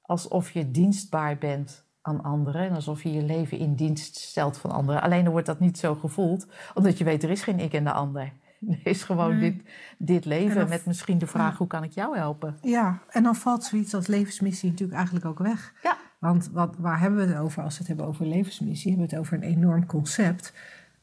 [0.00, 4.70] alsof je dienstbaar bent aan anderen en alsof je je leven in dienst stelt van
[4.70, 5.02] anderen.
[5.02, 7.84] Alleen dan wordt dat niet zo gevoeld, omdat je weet er is geen ik en
[7.84, 8.32] de ander.
[8.84, 9.54] Is gewoon dit,
[9.98, 12.58] dit leven dan, met misschien de vraag: hoe kan ik jou helpen?
[12.62, 15.72] Ja, en dan valt zoiets als levensmissie natuurlijk eigenlijk ook weg.
[15.82, 15.96] Ja.
[16.18, 18.90] Want wat, waar hebben we het over als we het hebben over levensmissie?
[18.90, 20.52] Hebben we het over een enorm concept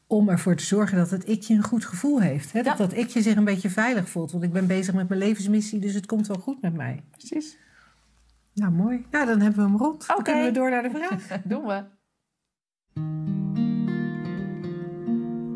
[0.06, 2.52] om ervoor te zorgen dat het ikje een goed gevoel heeft.
[2.52, 2.62] Hè?
[2.62, 4.32] Dat dat ikje zich een beetje veilig voelt.
[4.32, 7.02] Want ik ben bezig met mijn levensmissie, dus het komt wel goed met mij.
[7.10, 7.58] Precies.
[8.54, 9.06] Nou, mooi.
[9.10, 10.06] Ja, dan hebben we hem rond.
[10.06, 10.34] Dan okay.
[10.34, 11.40] kunnen we door naar de vraag.
[11.44, 11.84] Doen we.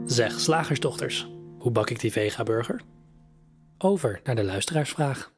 [0.07, 2.83] Zeg, slagersdochters, hoe bak ik die vega-burger?
[3.79, 5.33] Over naar de luisteraarsvraag.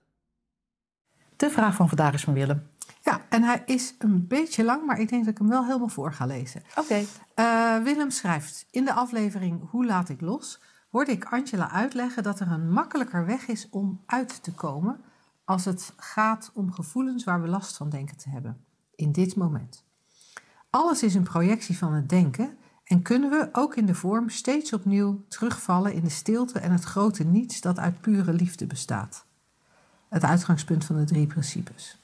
[1.36, 2.68] De vraag van vandaag is van Willem.
[3.02, 5.88] Ja, en hij is een beetje lang, maar ik denk dat ik hem wel helemaal
[5.88, 6.62] voor ga lezen.
[6.76, 7.04] Oké.
[7.36, 10.60] Uh, Willem schrijft: In de aflevering Hoe laat ik los?
[10.90, 15.00] hoorde ik Angela uitleggen dat er een makkelijker weg is om uit te komen
[15.44, 18.64] als het gaat om gevoelens waar we last van denken te hebben.
[18.94, 19.84] In dit moment.
[20.70, 22.57] Alles is een projectie van het denken
[22.88, 26.84] en kunnen we ook in de vorm steeds opnieuw terugvallen in de stilte en het
[26.84, 29.24] grote niets dat uit pure liefde bestaat.
[30.08, 31.98] Het uitgangspunt van de drie principes.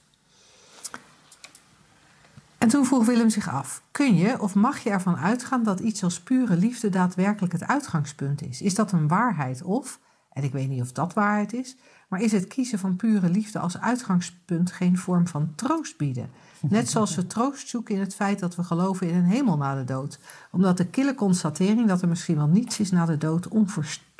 [2.57, 6.03] En toen vroeg Willem zich af: kun je of mag je ervan uitgaan dat iets
[6.03, 8.61] als pure liefde daadwerkelijk het uitgangspunt is?
[8.61, 9.99] Is dat een waarheid of,
[10.31, 11.75] en ik weet niet of dat waarheid is,
[12.09, 16.29] maar is het kiezen van pure liefde als uitgangspunt geen vorm van troost bieden?
[16.69, 19.75] Net zoals we troost zoeken in het feit dat we geloven in een hemel na
[19.75, 20.19] de dood,
[20.51, 23.47] omdat de kille constatering dat er misschien wel niets is na de dood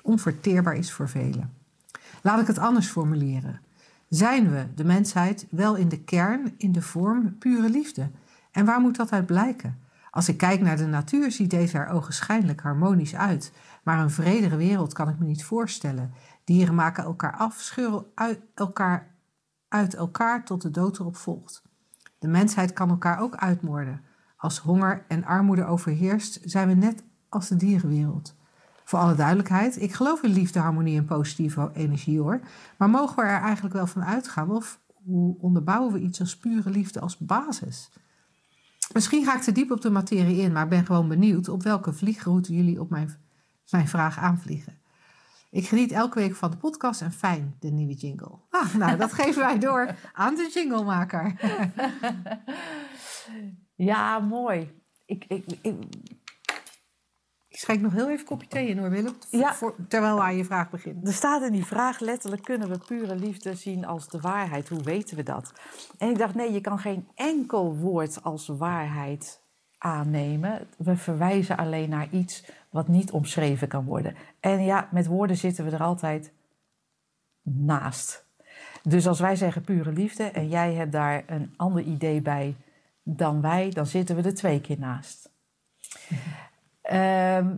[0.03, 1.53] onverteerbaar is voor velen.
[2.21, 3.61] Laat ik het anders formuleren.
[4.09, 8.09] Zijn we, de mensheid, wel in de kern, in de vorm, pure liefde?
[8.51, 9.79] En waar moet dat uit blijken?
[10.11, 13.51] Als ik kijk naar de natuur, ziet deze er ogenschijnlijk harmonisch uit.
[13.83, 16.13] Maar een vredere wereld kan ik me niet voorstellen.
[16.43, 19.07] Dieren maken elkaar af, scheuren uit elkaar,
[19.67, 21.64] uit elkaar tot de dood erop volgt.
[22.25, 24.01] De mensheid kan elkaar ook uitmoorden.
[24.37, 28.35] Als honger en armoede overheerst, zijn we net als de dierenwereld.
[28.83, 32.39] Voor alle duidelijkheid, ik geloof in liefde, harmonie en positieve energie hoor.
[32.77, 34.51] Maar mogen we er eigenlijk wel van uitgaan?
[34.51, 37.91] Of hoe onderbouwen we iets als pure liefde als basis?
[38.93, 41.93] Misschien ga ik te diep op de materie in, maar ben gewoon benieuwd op welke
[41.93, 43.15] vliegroute jullie op mijn,
[43.69, 44.73] mijn vraag aanvliegen.
[45.49, 48.39] Ik geniet elke week van de podcast en fijn, de nieuwe jingle.
[48.49, 51.35] Ah, nou, dat geven wij door aan de jinglemaker.
[53.75, 54.81] ja, mooi.
[55.05, 55.75] Ik, ik, ik,
[57.47, 59.15] ik schenk nog heel even kopje thee in hoor, Willem.
[59.29, 59.53] Ja.
[59.53, 61.05] Voor, terwijl we aan je vraag beginnen.
[61.05, 64.69] Er staat in die vraag letterlijk: kunnen we pure liefde zien als de waarheid?
[64.69, 65.53] Hoe weten we dat?
[65.97, 69.43] En ik dacht: nee, je kan geen enkel woord als waarheid
[69.85, 70.67] aannemen.
[70.77, 74.15] We verwijzen alleen naar iets wat niet omschreven kan worden.
[74.39, 76.33] En ja, met woorden zitten we er altijd
[77.41, 78.25] naast.
[78.83, 82.55] Dus als wij zeggen pure liefde en jij hebt daar een ander idee bij
[83.03, 85.31] dan wij, dan zitten we er twee keer naast.
[86.81, 87.55] Ehm,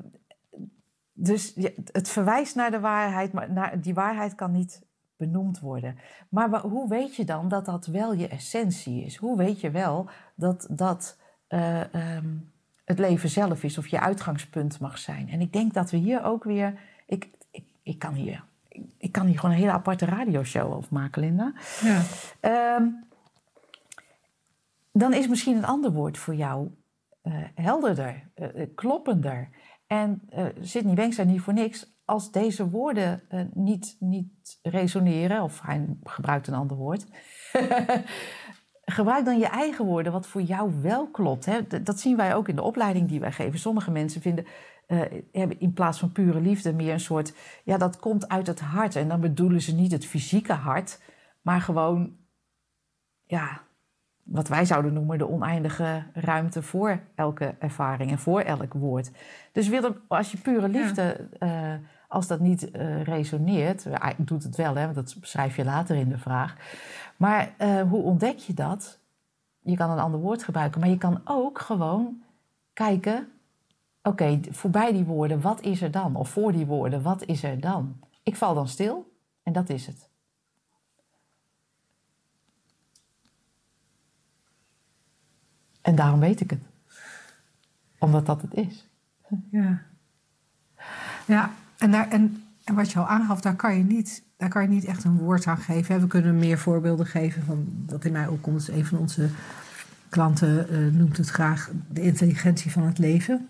[1.13, 1.55] dus
[1.91, 4.81] het verwijst naar de waarheid, maar die waarheid kan niet
[5.17, 5.97] benoemd worden.
[6.29, 9.15] Maar hoe weet je dan dat dat wel je essentie is?
[9.15, 11.17] Hoe weet je wel dat dat
[11.49, 11.81] uh,
[12.85, 15.29] het leven zelf is of je uitgangspunt mag zijn?
[15.29, 16.79] En ik denk dat we hier ook weer.
[17.05, 18.43] Ik, ik, ik kan hier.
[18.97, 21.53] Ik, kan hier gewoon een hele aparte radioshow over maken, Linda.
[21.81, 22.75] Ja.
[22.75, 23.05] Um,
[24.91, 26.69] dan is misschien een ander woord voor jou
[27.23, 29.49] uh, helderder, uh, kloppender.
[29.87, 31.95] En uh, Sidney Banks zei niet voor niks.
[32.05, 33.21] Als deze woorden
[33.53, 37.05] niet, niet resoneren, of hij gebruikt een ander woord,
[38.91, 41.45] gebruik dan je eigen woorden wat voor jou wel klopt.
[41.45, 41.83] Hè?
[41.83, 43.59] Dat zien wij ook in de opleiding die wij geven.
[43.59, 44.45] Sommige mensen vinden,
[45.31, 48.95] hebben in plaats van pure liefde meer een soort, ja, dat komt uit het hart.
[48.95, 51.01] En dan bedoelen ze niet het fysieke hart,
[51.41, 52.15] maar gewoon,
[53.23, 53.61] ja,
[54.23, 59.11] wat wij zouden noemen de oneindige ruimte voor elke ervaring en voor elk woord.
[59.51, 61.73] Dus Willem, als je pure liefde, uh,
[62.07, 66.09] als dat niet uh, resoneert, uh, doet het wel, hè, dat beschrijf je later in
[66.09, 66.55] de vraag.
[67.17, 67.53] Maar
[67.89, 68.99] hoe ontdek je dat?
[69.59, 72.21] Je kan een ander woord gebruiken, maar je kan ook gewoon
[72.73, 73.31] kijken,
[74.01, 76.15] oké, voorbij die woorden, wat is er dan?
[76.15, 77.99] Of voor die woorden, wat is er dan?
[78.23, 80.09] Ik val dan stil en dat is het.
[85.81, 86.61] En daarom weet ik het.
[87.99, 88.87] Omdat dat het is.
[89.51, 89.81] Ja.
[91.25, 94.61] Ja, en, daar, en, en wat je al aangaf, daar kan je niet, daar kan
[94.61, 96.01] je niet echt een woord aan geven.
[96.01, 98.67] We kunnen meer voorbeelden geven van dat in mij opkomt.
[98.67, 99.29] Een van onze
[100.09, 103.47] klanten uh, noemt het graag de intelligentie van het leven.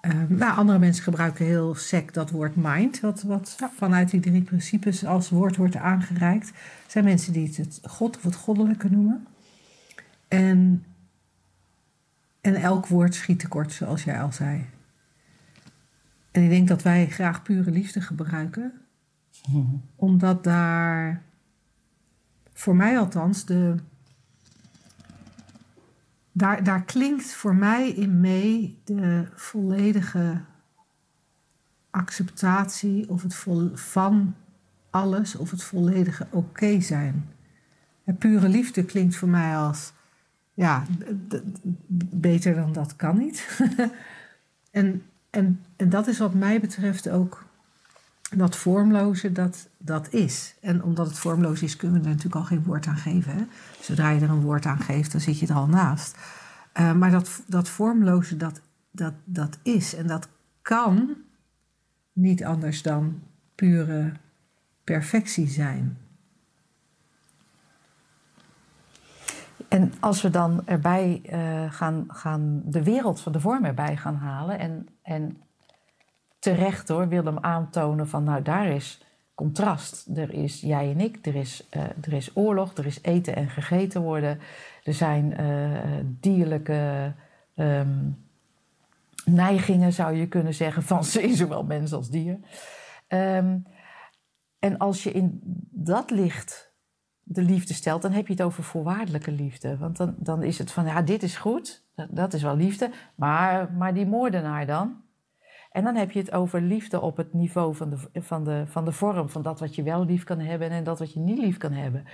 [0.00, 4.42] Uh, nou, andere mensen gebruiken heel sec dat woord mind, wat, wat vanuit die drie
[4.42, 6.48] principes als woord wordt aangereikt.
[6.48, 6.54] Er
[6.86, 9.26] zijn mensen die het, het God of het goddelijke noemen.
[10.28, 10.84] En
[12.46, 14.64] en elk woord schiet tekort, zoals jij al zei.
[16.36, 18.72] En ik denk dat wij graag pure liefde gebruiken,
[19.96, 21.22] omdat daar,
[22.52, 23.74] voor mij althans, de,
[26.32, 30.40] daar, daar klinkt voor mij in mee de volledige
[31.90, 34.34] acceptatie of het vol, van
[34.90, 37.28] alles of het volledige oké zijn.
[38.04, 39.92] En pure liefde klinkt voor mij als
[40.54, 40.84] ja,
[42.10, 43.58] beter dan dat kan niet.
[44.70, 45.02] en,
[45.36, 47.44] en, en dat is wat mij betreft ook
[48.36, 50.54] dat vormloze dat, dat is.
[50.60, 53.32] En omdat het vormloos is, kunnen we er natuurlijk al geen woord aan geven.
[53.32, 53.44] Hè?
[53.80, 56.16] Zodra je er een woord aan geeft, dan zit je er al naast.
[56.78, 59.94] Uh, maar dat, dat vormloze, dat, dat, dat is.
[59.94, 60.28] En dat
[60.62, 61.14] kan
[62.12, 63.22] niet anders dan
[63.54, 64.12] pure
[64.84, 65.98] perfectie zijn.
[69.68, 74.16] En als we dan erbij uh, gaan, gaan, de wereld van de vorm erbij gaan
[74.16, 75.42] halen en, en
[76.38, 80.06] terecht hoor, Willem aantonen van nou daar is contrast.
[80.14, 83.48] Er is jij en ik, er is, uh, er is oorlog, er is eten en
[83.48, 84.40] gegeten worden.
[84.84, 85.80] Er zijn uh,
[86.20, 87.12] dierlijke
[87.54, 88.24] um,
[89.24, 91.04] neigingen, zou je kunnen zeggen, van
[91.40, 92.38] zowel mens als dier.
[93.08, 93.66] Um,
[94.58, 95.40] en als je in
[95.70, 96.65] dat licht
[97.28, 99.76] de liefde stelt, dan heb je het over voorwaardelijke liefde.
[99.76, 102.90] Want dan, dan is het van, ja, dit is goed, dat, dat is wel liefde,
[103.14, 105.04] maar, maar die moordenaar dan?
[105.70, 108.84] En dan heb je het over liefde op het niveau van de, van, de, van
[108.84, 111.38] de vorm, van dat wat je wel lief kan hebben en dat wat je niet
[111.38, 112.04] lief kan hebben.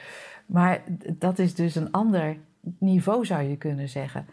[0.47, 0.83] Maar
[1.19, 2.37] dat is dus een ander
[2.79, 4.27] niveau, zou je kunnen zeggen.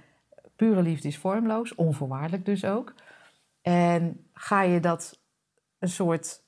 [0.56, 2.94] Pure liefde is vormloos, onvoorwaardelijk dus ook.
[3.62, 5.20] En ga je dat
[5.80, 6.44] een soort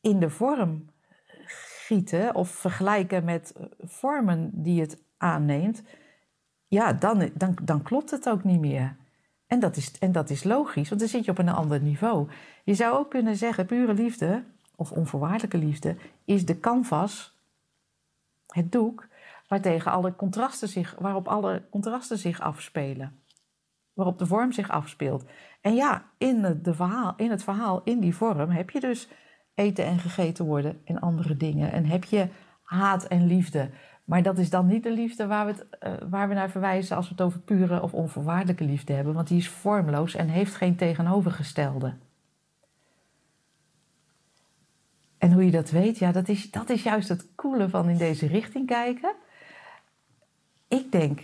[0.00, 0.90] in de vorm
[2.32, 5.82] of vergelijken met vormen die het aanneemt,
[6.66, 8.96] ja, dan, dan, dan klopt het ook niet meer.
[9.46, 12.28] En dat, is, en dat is logisch, want dan zit je op een ander niveau.
[12.64, 14.44] Je zou ook kunnen zeggen, pure liefde,
[14.76, 17.38] of onvoorwaardelijke liefde, is de canvas,
[18.46, 19.08] het doek,
[19.48, 23.22] waartegen alle contrasten zich, waarop alle contrasten zich afspelen.
[23.92, 25.24] Waarop de vorm zich afspeelt.
[25.60, 29.08] En ja, in, de verhaal, in het verhaal, in die vorm, heb je dus
[29.54, 31.72] eten en gegeten worden en andere dingen.
[31.72, 32.28] En heb je
[32.62, 33.70] haat en liefde.
[34.04, 36.96] Maar dat is dan niet de liefde waar we, het, uh, waar we naar verwijzen
[36.96, 39.14] als we het over pure of onvoorwaardelijke liefde hebben.
[39.14, 41.94] Want die is vormloos en heeft geen tegenovergestelde.
[45.18, 47.96] En hoe je dat weet, ja, dat is, dat is juist het coole van in
[47.96, 49.14] deze richting kijken.
[50.68, 51.20] Ik denk,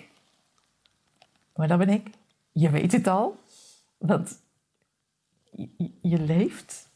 [1.55, 2.11] maar dat ben ik,
[2.53, 3.37] je weet het al,
[3.99, 4.41] want
[6.01, 6.91] je leeft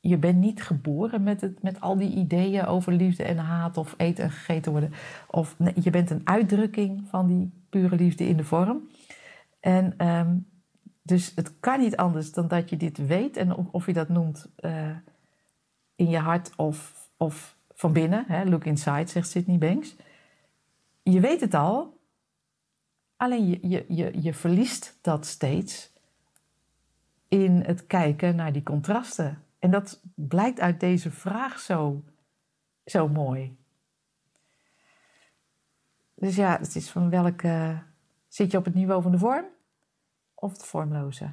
[0.00, 3.94] je bent niet geboren met, het, met al die ideeën over liefde en haat of
[3.96, 4.92] eten en gegeten worden.
[5.26, 8.88] Of nee, je bent een uitdrukking van die pure liefde in de vorm.
[9.60, 10.46] En um,
[11.02, 13.36] dus het kan niet anders dan dat je dit weet.
[13.36, 14.96] En of, je dat noemt uh,
[15.94, 18.24] in je hart of, of van binnen.
[18.26, 19.96] Hè, look inside, zegt Sydney Banks.
[21.02, 21.98] Je weet het al.
[23.16, 25.92] Alleen je, je, je, je verliest dat steeds
[27.28, 32.04] in het kijken naar die contrasten en dat blijkt uit deze vraag zo,
[32.84, 33.58] zo mooi.
[36.14, 37.82] Dus ja, het is van welke.
[38.28, 39.44] Zit je op het niveau van de vorm
[40.34, 41.30] of het vormloze?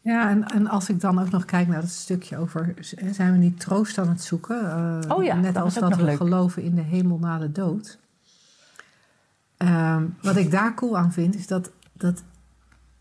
[0.00, 2.74] Ja, en, en als ik dan ook nog kijk naar het stukje over.
[3.10, 4.62] zijn we niet troost aan het zoeken?
[4.62, 6.16] Uh, oh ja, net dat als dat we leuk.
[6.16, 7.98] geloven in de hemel na de dood.
[9.58, 12.22] Uh, wat ik daar cool aan vind, is dat, dat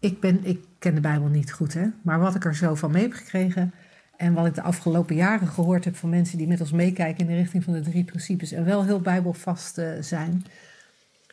[0.02, 1.88] ik, ben, ik ken de Bijbel niet goed, hè?
[2.02, 3.74] maar wat ik er zo van mee heb gekregen
[4.18, 7.28] en wat ik de afgelopen jaren gehoord heb van mensen die met ons meekijken in
[7.28, 10.46] de richting van de drie principes en wel heel bijbelvast uh, zijn,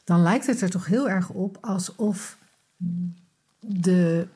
[0.04, 2.38] dan lijkt het er toch heel erg op alsof
[3.60, 4.26] de,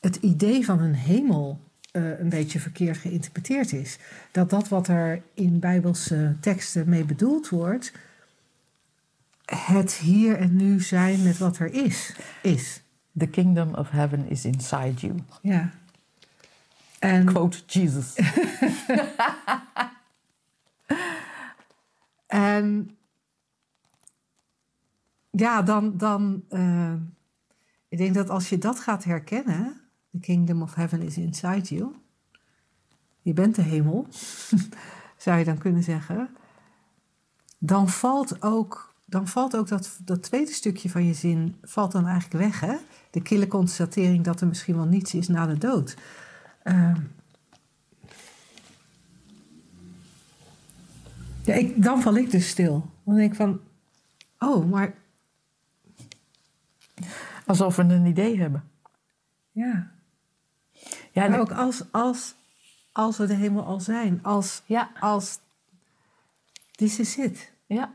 [0.00, 1.60] het idee van een hemel
[1.92, 3.98] uh, een beetje verkeerd geïnterpreteerd is.
[4.30, 7.92] Dat dat wat er in bijbelse teksten mee bedoeld wordt,
[9.44, 12.81] het hier en nu zijn met wat er is, is.
[13.18, 15.18] The kingdom of heaven is inside you.
[15.42, 15.70] Ja.
[16.98, 18.14] En, Quote Jesus.
[22.26, 22.96] en
[25.30, 26.94] ja, dan, dan uh,
[27.88, 31.94] ik denk dat als je dat gaat herkennen, the kingdom of heaven is inside you,
[33.22, 34.06] je bent de hemel,
[35.16, 36.36] zou je dan kunnen zeggen,
[37.58, 42.06] dan valt ook, dan valt ook dat, dat tweede stukje van je zin, valt dan
[42.06, 42.76] eigenlijk weg, hè?
[43.10, 45.96] de kille constatering dat er misschien wel niets is na de dood.
[46.64, 46.96] Uh,
[51.42, 52.90] ja, ik, dan val ik dus stil.
[53.04, 53.60] Dan denk ik van,
[54.38, 54.94] oh, maar...
[57.46, 58.64] Alsof we een idee hebben.
[59.50, 59.90] Ja.
[61.10, 62.34] Ja, maar ook als, als,
[62.92, 64.22] als we de hemel al zijn.
[64.22, 64.90] Als, ja.
[65.00, 65.38] als
[66.70, 67.52] this is it.
[67.66, 67.92] Ja.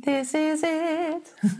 [0.00, 1.34] This is it.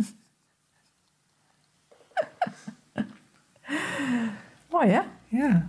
[4.70, 5.00] Mooi hè?
[5.28, 5.66] Ja.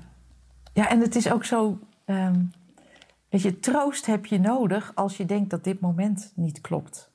[0.74, 1.80] Ja, en het is ook zo.
[2.06, 2.52] Um,
[3.30, 7.12] weet je, troost heb je nodig als je denkt dat dit moment niet klopt.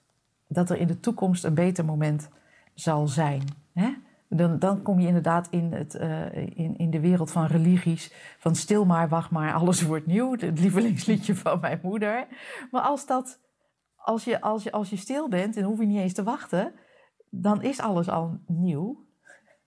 [0.49, 2.29] Dat er in de toekomst een beter moment
[2.75, 3.43] zal zijn.
[3.73, 3.95] Hè?
[4.29, 8.13] Dan, dan kom je inderdaad in, het, uh, in, in de wereld van religies.
[8.39, 10.31] Van stil maar, wacht maar, alles wordt nieuw.
[10.33, 12.27] Het lievelingsliedje van mijn moeder.
[12.71, 13.39] Maar als, dat,
[14.05, 16.75] als, je, als, je, als je stil bent, dan hoef je niet eens te wachten.
[17.31, 19.07] Dan is alles al nieuw.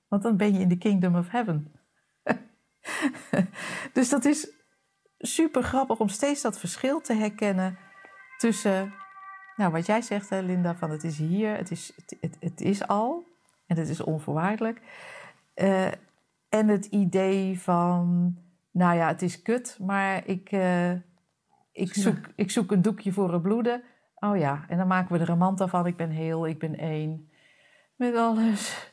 [0.07, 1.71] Want dan ben je in de kingdom of heaven.
[3.93, 4.51] dus dat is
[5.17, 7.77] super grappig om steeds dat verschil te herkennen
[8.37, 8.93] tussen,
[9.55, 12.61] nou wat jij zegt, hè, Linda, van het is hier, het is, het, het, het
[12.61, 13.23] is al
[13.65, 14.81] en het is onvoorwaardelijk.
[15.55, 15.87] Uh,
[16.49, 18.35] en het idee van,
[18.71, 20.91] nou ja, het is kut, maar ik, uh,
[21.71, 22.31] ik, zoek, ja.
[22.35, 23.83] ik zoek een doekje voor het bloeden.
[24.19, 25.85] Oh ja, en dan maken we er een manta van.
[25.85, 27.29] Ik ben heel, ik ben één.
[27.95, 28.91] Met alles.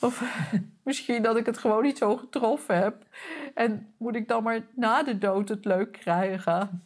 [0.00, 0.22] Of
[0.84, 3.06] misschien dat ik het gewoon niet zo getroffen heb.
[3.54, 6.82] En moet ik dan maar na de dood het leuk krijgen?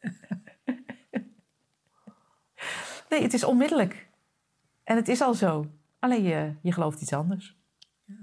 [3.08, 4.08] Nee, het is onmiddellijk.
[4.84, 5.66] En het is al zo.
[5.98, 7.56] Alleen je, je gelooft iets anders.
[8.04, 8.14] Ja.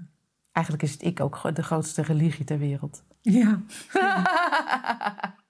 [0.52, 3.04] Eigenlijk is het ik ook de grootste religie ter wereld.
[3.20, 3.60] Ja.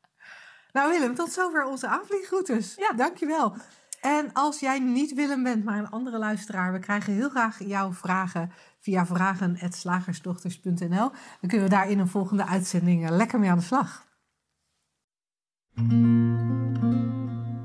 [0.72, 2.74] nou Willem, tot zover onze aanvliegroutes.
[2.74, 2.92] Ja.
[2.92, 3.54] Dankjewel.
[4.00, 7.92] En als jij niet Willem bent, maar een andere luisteraar, we krijgen heel graag jouw
[7.92, 11.10] vragen via vragen.slagersdochters.nl.
[11.40, 14.06] Dan kunnen we daar in een volgende uitzending lekker mee aan de slag.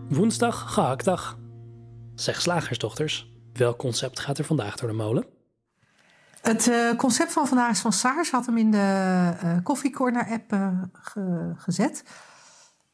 [0.10, 1.38] Woensdag, gehaktdag.
[2.15, 5.26] Zeg slagersdochters, welk concept gaat er vandaag door de molen?
[6.41, 10.32] Het uh, concept van vandaag is van Saars, had hem in de uh, Coffee Corner
[10.32, 12.04] app uh, ge gezet.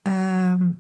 [0.04, 0.72] Ehm,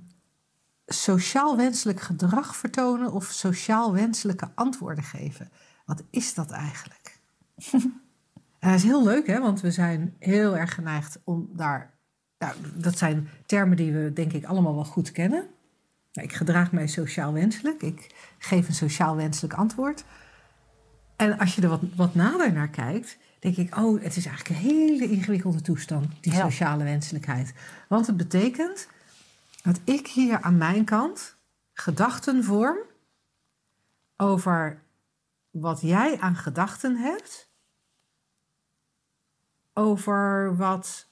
[0.86, 5.52] sociaal wenselijk gedrag vertonen of sociaal wenselijke antwoorden geven.
[5.86, 7.20] Wat is dat eigenlijk?
[8.60, 9.40] en dat is heel leuk, hè?
[9.40, 11.92] want we zijn heel erg geneigd om daar.
[12.38, 15.48] Nou, dat zijn termen die we denk ik allemaal wel goed kennen.
[16.14, 17.82] Nou, ik gedraag mij sociaal wenselijk.
[17.82, 20.04] Ik geef een sociaal wenselijk antwoord.
[21.16, 24.60] En als je er wat, wat nader naar kijkt, denk ik, oh, het is eigenlijk
[24.60, 27.54] een hele ingewikkelde toestand, die sociale wenselijkheid.
[27.88, 28.88] Want het betekent
[29.64, 31.38] dat ik hier aan mijn kant
[31.74, 32.78] gedachten vorm
[34.18, 34.82] over
[35.50, 37.50] wat jij aan gedachten hebt,
[39.74, 41.08] over wat,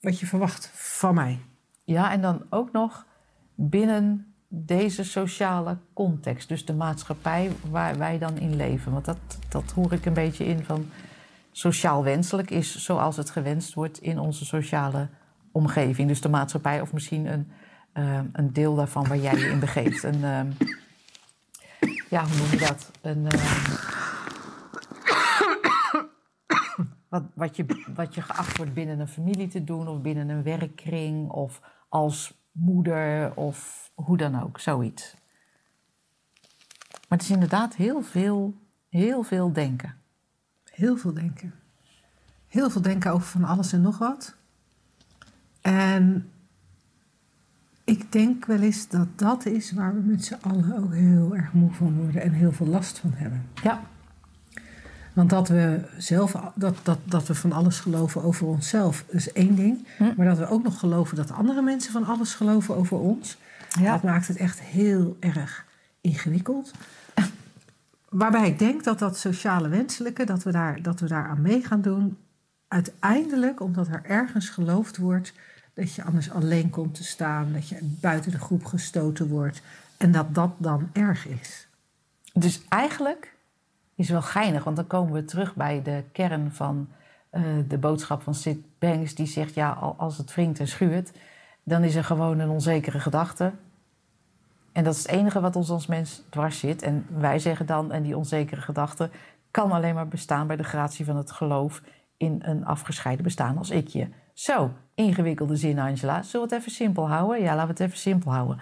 [0.00, 1.40] wat je verwacht van mij.
[1.84, 3.06] Ja, en dan ook nog
[3.54, 8.92] binnen deze sociale context, dus de maatschappij waar wij dan in leven.
[8.92, 9.18] Want dat,
[9.48, 10.90] dat hoor ik een beetje in van
[11.52, 15.08] sociaal wenselijk is zoals het gewenst wordt in onze sociale
[15.54, 16.08] omgeving.
[16.08, 17.50] Dus de maatschappij of misschien een,
[17.94, 20.02] uh, een deel daarvan waar jij je in begeeft.
[20.02, 20.40] Een, uh,
[22.10, 22.90] ja, hoe noem je dat?
[23.00, 23.30] Een, uh,
[27.08, 30.42] wat, wat, je, wat je geacht wordt binnen een familie te doen of binnen een
[30.42, 35.14] werkkring of als moeder of hoe dan ook, zoiets.
[37.08, 38.54] Maar het is inderdaad heel veel,
[38.88, 39.96] heel veel denken.
[40.64, 41.54] Heel veel denken.
[42.46, 44.36] Heel veel denken over van alles en nog wat.
[45.64, 46.30] En
[47.84, 51.52] ik denk wel eens dat dat is waar we met z'n allen ook heel erg
[51.52, 53.46] moe van worden en heel veel last van hebben.
[53.62, 53.82] Ja.
[55.12, 59.54] Want dat we zelf, dat, dat, dat we van alles geloven over onszelf, is één
[59.54, 59.86] ding.
[59.96, 60.12] Hm.
[60.16, 63.38] Maar dat we ook nog geloven dat andere mensen van alles geloven over ons,
[63.80, 63.92] ja.
[63.92, 65.64] dat maakt het echt heel erg
[66.00, 66.72] ingewikkeld.
[68.08, 71.62] Waarbij ik denk dat dat sociale wenselijke, dat we daar, dat we daar aan mee
[71.64, 72.16] gaan doen,
[72.68, 75.32] uiteindelijk omdat er ergens geloofd wordt
[75.74, 79.62] dat je anders alleen komt te staan, dat je buiten de groep gestoten wordt
[79.96, 81.68] en dat dat dan erg is.
[82.32, 83.34] Dus eigenlijk
[83.94, 86.88] is wel geinig, want dan komen we terug bij de kern van
[87.32, 91.12] uh, de boodschap van Sid Banks, die zegt: ja, als het wringt en schuurt,
[91.62, 93.52] dan is er gewoon een onzekere gedachte.
[94.72, 96.82] En dat is het enige wat ons als mens dwars zit.
[96.82, 99.10] En wij zeggen dan, en die onzekere gedachte
[99.50, 101.82] kan alleen maar bestaan bij de gratie van het geloof
[102.16, 104.08] in een afgescheiden bestaan als ikje.
[104.34, 106.22] Zo, ingewikkelde zin, Angela.
[106.22, 107.42] Zullen we het even simpel houden?
[107.42, 108.58] Ja, laten we het even simpel houden.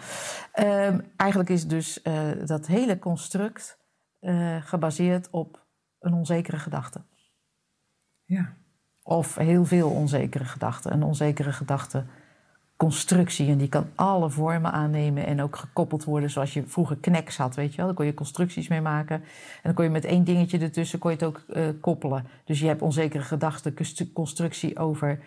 [0.61, 3.79] Um, eigenlijk is dus uh, dat hele construct
[4.21, 5.65] uh, gebaseerd op
[6.01, 7.01] een onzekere gedachte.
[8.25, 8.55] Ja.
[9.03, 10.93] Of heel veel onzekere gedachten.
[10.93, 12.05] Een onzekere gedachte
[12.77, 13.51] constructie.
[13.51, 17.55] En die kan alle vormen aannemen en ook gekoppeld worden zoals je vroeger kneks had,
[17.55, 17.87] weet je wel.
[17.87, 19.17] Daar kon je constructies mee maken.
[19.17, 22.27] En dan kon je met één dingetje ertussen kon je het ook uh, koppelen.
[22.45, 23.75] Dus je hebt onzekere gedachten,
[24.13, 25.21] constructie over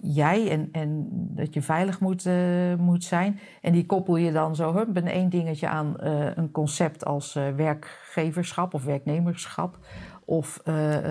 [0.00, 3.38] jij en, en dat je veilig moet, uh, moet zijn.
[3.60, 5.94] En die koppel je dan zo hup, met één dingetje aan
[6.34, 9.78] een concept als werkgeverschap of werknemerschap
[10.24, 10.62] of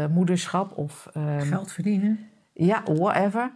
[0.09, 1.09] moederschap of...
[1.18, 2.20] Um, Geld verdienen.
[2.53, 3.51] Ja, whatever.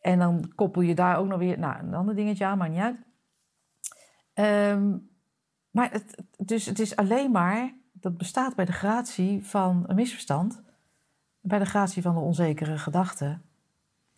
[0.00, 2.80] En dan koppel je daar ook nog weer nou, een ander dingetje aan, maar niet
[2.80, 2.96] uit.
[4.74, 5.10] Um,
[5.70, 10.62] maar het, dus het is alleen maar dat bestaat bij de gratie van een misverstand.
[11.40, 13.38] Bij de gratie van de onzekere gedachte.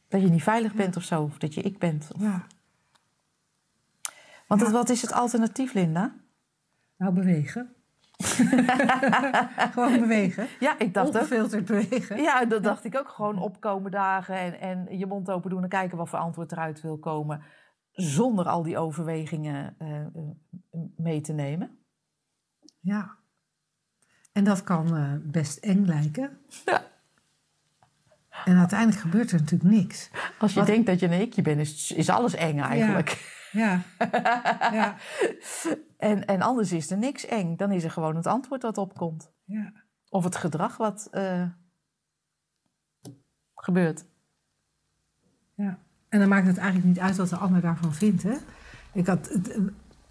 [0.09, 2.09] Dat je niet veilig bent of zo, of dat je ik bent.
[2.14, 2.46] Of- Ja.
[4.46, 6.14] Want het- wat is het alternatief, Linda?
[6.96, 7.72] Nou, bewegen.
[9.72, 10.46] Gewoon bewegen.
[10.61, 11.14] Ja, ik dacht ook.
[11.14, 12.20] Ongefilterd bewegen.
[12.22, 13.09] Ja, dat dacht ik ook.
[13.09, 16.80] Gewoon opkomen dagen en, en je mond open doen en kijken wat voor antwoord eruit
[16.80, 17.42] wil komen.
[17.92, 20.06] Zonder al die overwegingen eh, eh,
[20.96, 21.78] mee te nemen.
[22.80, 23.16] Ja.
[24.32, 26.38] En dat kan eh, best eng lijken.
[26.64, 26.82] Ja.
[28.45, 30.11] En uiteindelijk gebeurt er natuurlijk niks.
[30.39, 33.36] Als je Wat- denkt dat je een ikje bent, is, is alles eng eigenlijk.
[33.53, 33.82] Ja.
[34.72, 34.97] ja.
[35.99, 37.57] En, en anders is er niks eng.
[37.57, 39.30] Dan is er gewoon het antwoord dat opkomt.
[39.45, 39.72] ja.
[40.11, 41.43] Of het gedrag wat eh,
[43.55, 44.05] gebeurt.
[45.55, 45.78] Ja.
[46.09, 48.22] En dan maakt het eigenlijk niet uit wat de ander daarvan vindt.
[48.22, 48.34] Hè?
[48.93, 49.28] Ik had,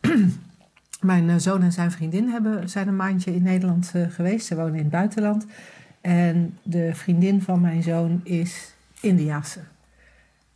[0.02, 0.12] eh,
[1.02, 4.46] mijn eh, zoon en zijn vriendin hebben, zijn een maandje in Nederland geweest.
[4.48, 5.46] Ze wonen in het buitenland.
[6.02, 9.60] En de vriendin van mijn zoon is Indiase.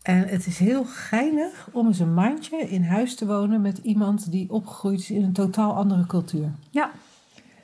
[0.01, 4.31] En het is heel geinig om eens een maandje in huis te wonen met iemand
[4.31, 6.91] die opgegroeid is in een totaal andere cultuur Ja.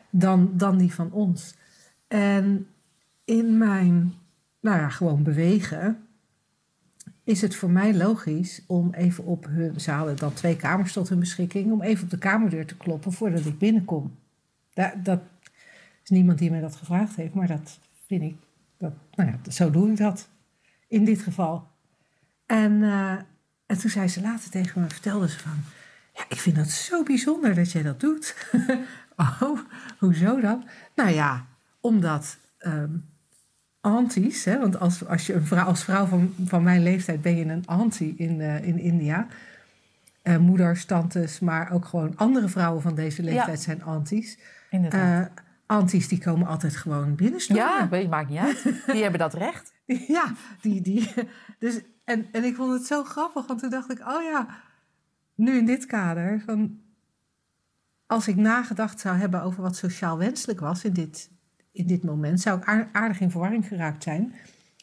[0.09, 1.55] dan, dan die van ons.
[2.07, 2.67] En
[3.25, 4.13] in mijn,
[4.59, 5.97] nou ja, gewoon bewegen,
[7.23, 11.09] is het voor mij logisch om even op hun, ze hadden dan twee kamers tot
[11.09, 14.15] hun beschikking, om even op de kamerdeur te kloppen voordat ik binnenkom.
[14.73, 15.19] Da, dat
[16.08, 18.36] is niemand die mij dat gevraagd heeft, maar dat vind ik,
[18.78, 20.30] dat, nou ja, zo doe ik dat
[20.88, 21.68] in dit geval.
[22.45, 23.12] En, eh,
[23.66, 25.64] en toen zei ze later tegen me, vertelde ze van,
[26.14, 28.36] ja, ik vind dat zo bijzonder dat jij dat doet.
[29.41, 29.60] oh,
[29.99, 30.68] hoezo dan?
[30.95, 31.45] Nou ja,
[31.80, 32.95] omdat ehm
[33.82, 37.36] aunties, hè, want als, als je een vrouw, als vrouw van, van mijn leeftijd ben
[37.36, 39.28] je een auntie in, eh, in India.
[40.22, 44.38] Eh, moeders, tantes, maar ook gewoon andere vrouwen van deze leeftijd zijn aunties.
[44.70, 45.30] Inderdaad.
[45.68, 47.65] Aunties die komen altijd gewoon binnenstormen.
[47.65, 48.63] ja, weet maakt niet uit.
[48.93, 49.74] Die hebben dat recht.
[50.07, 51.13] Ja, die, die.
[51.59, 54.47] Dus, en, en ik vond het zo grappig, want toen dacht ik, oh ja,
[55.36, 56.80] nu in dit kader, van,
[58.05, 61.30] als ik nagedacht zou hebben over wat sociaal wenselijk was in dit,
[61.72, 64.34] in dit moment, zou ik aar- aardig in verwarring geraakt zijn.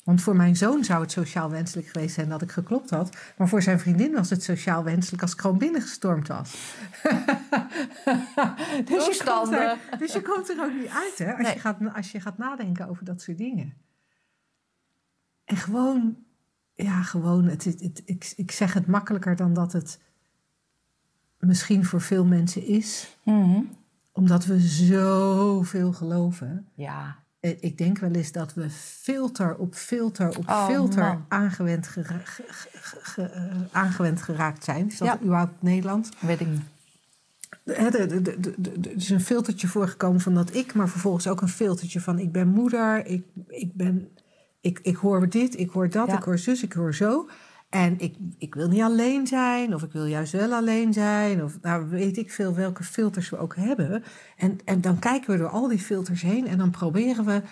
[0.05, 3.17] Want voor mijn zoon zou het sociaal wenselijk geweest zijn dat ik geklopt had.
[3.37, 6.51] Maar voor zijn vriendin was het sociaal wenselijk als ik gewoon binnengestormd was.
[8.85, 11.33] dus, je komt er, dus je komt er ook niet uit, hè?
[11.33, 11.55] Als, Nee.
[11.55, 13.75] je gaat, als je gaat nadenken over dat soort dingen.
[15.45, 16.17] En gewoon,
[16.75, 20.01] ja, gewoon, het, het, het- ik, ik zeg het makkelijker dan dat het
[21.39, 23.17] misschien voor veel mensen is.
[23.25, 23.61] Mhm.
[24.13, 26.69] Omdat we zoveel geloven.
[26.75, 27.23] Ja.
[27.45, 31.24] Eh, Ik denk wel eens dat we filter op filter op Oh, filter man.
[31.28, 34.86] aangewend, gera- ge- ge- ge- eh, aangewend geraakt zijn.
[34.86, 35.18] Is dat Ja.
[35.22, 36.09] überhaupt Nederlands?
[36.20, 36.61] Weet ik niet.
[37.62, 42.18] De- Er is een filtertje voorgekomen van dat ik, maar vervolgens ook een filtertje van
[42.18, 44.09] ik ben moeder, ik, ik, ben,
[44.61, 46.16] ik, ik hoor dit, ik hoor dat, Ja.
[46.16, 47.28] ik hoor zus, ik hoor zo.
[47.69, 51.59] En ik, ik wil niet alleen zijn, of ik wil juist wel alleen zijn, of
[51.62, 54.05] nou weet ik veel welke filters we ook hebben.
[54.37, 57.43] En, en dan kijken we door al die filters heen en dan proberen we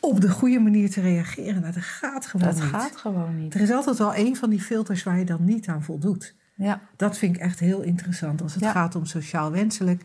[0.00, 1.60] op de goede manier te reageren.
[1.60, 2.64] Nou, dat gaat gewoon Dat niet.
[2.70, 3.54] gaat gewoon niet.
[3.54, 6.34] Er is altijd wel een van die filters waar je dan niet aan voldoet.
[6.54, 6.80] Ja.
[6.96, 8.72] Dat vind ik echt heel interessant als het Ja.
[8.72, 10.02] gaat om sociaal wenselijk.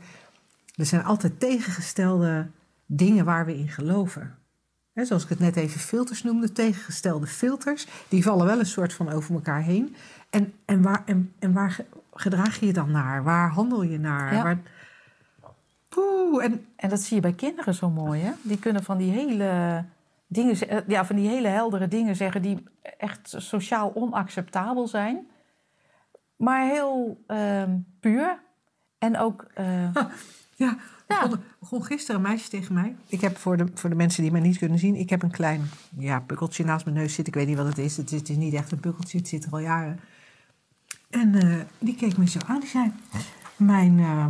[0.76, 2.48] Er zijn altijd tegengestelde
[2.86, 4.36] dingen waar we in geloven.
[4.98, 8.94] Hè, zoals ik het net even filters noemde, tegengestelde filters, die vallen wel een soort
[8.94, 9.96] van over elkaar heen.
[10.30, 13.24] En, en, waar, en, en waar ge- gedraag je je dan naar?
[13.24, 14.34] Waar handel je naar?
[14.34, 14.44] Ja.
[14.44, 14.58] Waar,
[15.90, 18.32] Poeh, en En dat zie je bij kinderen zo mooi, hè?
[18.42, 19.84] Die kunnen van die hele
[20.28, 22.64] dingen, eh, ja, van die hele heldere dingen zeggen die
[22.98, 25.28] echt sociaal onacceptabel zijn,
[26.36, 28.40] maar heel ehm, puur.
[28.98, 29.96] En ook, eh,
[30.58, 30.78] Ja,
[31.08, 31.22] Ja.
[31.22, 32.96] begon, begon gisteren een meisje tegen mij.
[33.08, 35.32] Ik heb voor de, voor de mensen die mij niet kunnen zien, ik heb een
[35.32, 37.34] klein ja, pukkeltje naast mijn neus zitten.
[37.34, 37.98] Ik weet niet wat het is.
[37.98, 40.00] Het is, het is niet echt een pukkeltje, het zit er al jaren.
[41.10, 42.60] En eh, die keek me zo aan.
[42.60, 42.92] Die zei:
[43.58, 44.28] Mijn, eh,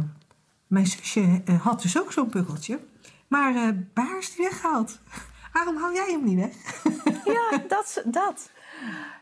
[0.67, 2.79] mijn zusje eh, had dus ook zo'n pukkeltje.
[3.27, 3.53] Maar
[3.93, 4.99] bij haar is die weggehaald.
[5.53, 6.83] Waarom hou jij hem niet weg?
[7.35, 8.49] ja, dat, dat.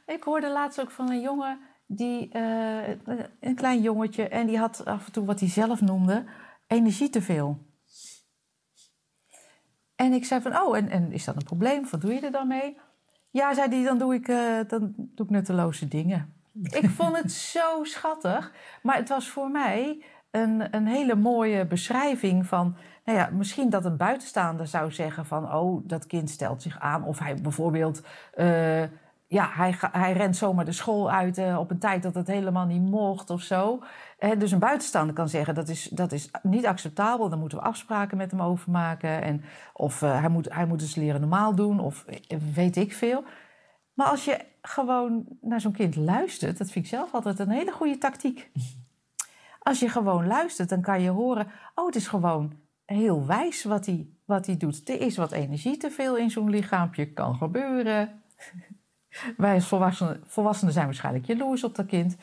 [0.05, 2.29] Ik hoorde laatst ook van een jongen, die,
[3.39, 6.25] een klein jongetje, en die had af en toe wat hij zelf noemde,
[6.67, 7.65] energie te veel.
[9.95, 11.89] En ik zei van, oh, en, en is dat een probleem?
[11.89, 12.77] Wat doe je er dan mee?
[13.31, 16.33] Ja, zei hij, dan doe ik, eh, dan doe ik nutteloze dingen.
[16.81, 18.53] Ik vond het zo schattig.
[18.81, 22.75] Maar het was voor mij een, een hele mooie beschrijving van...
[23.05, 25.53] Nou ja, misschien dat een buitenstaander zou zeggen van...
[25.53, 27.03] oh, dat kind stelt zich aan.
[27.03, 28.01] Of hij bijvoorbeeld
[28.33, 28.83] eh,
[29.27, 32.65] ja, hij, hij rent zomaar de school uit eh, op een tijd dat het helemaal
[32.65, 33.83] niet mocht of zo.
[34.37, 37.29] Dus een buitenstaander kan zeggen dat is, dat is niet acceptabel.
[37.29, 39.21] Daar moeten we afspraken met hem over maken.
[39.21, 42.93] En, of eh, hij, moet, hij moet eens leren normaal doen of eh, weet ik
[42.93, 43.23] veel.
[43.93, 47.71] Maar als je gewoon naar zo'n kind luistert, dat vind ik zelf altijd een hele
[47.71, 48.51] goede tactiek.
[49.59, 52.53] Als je gewoon luistert, dan kan je horen: oh, het is gewoon
[52.85, 54.89] heel wijs wat hij, wat hij doet.
[54.89, 58.23] Er is wat energie te veel in zo'n lichaampje, kan gebeuren.
[59.37, 62.15] Wij als volwassenen, volwassenen zijn waarschijnlijk jaloers op dat kind.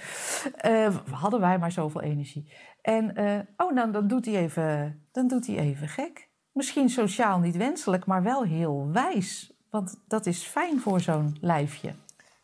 [0.56, 2.52] Eh, hadden wij maar zoveel energie.
[2.82, 6.28] En eh, oh, nou, dan, doet hij even, dan doet hij even gek.
[6.52, 9.52] Misschien sociaal niet wenselijk, maar wel heel wijs.
[9.70, 11.92] Want dat is fijn voor zo'n lijfje.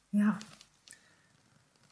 [0.09, 0.37] Ja.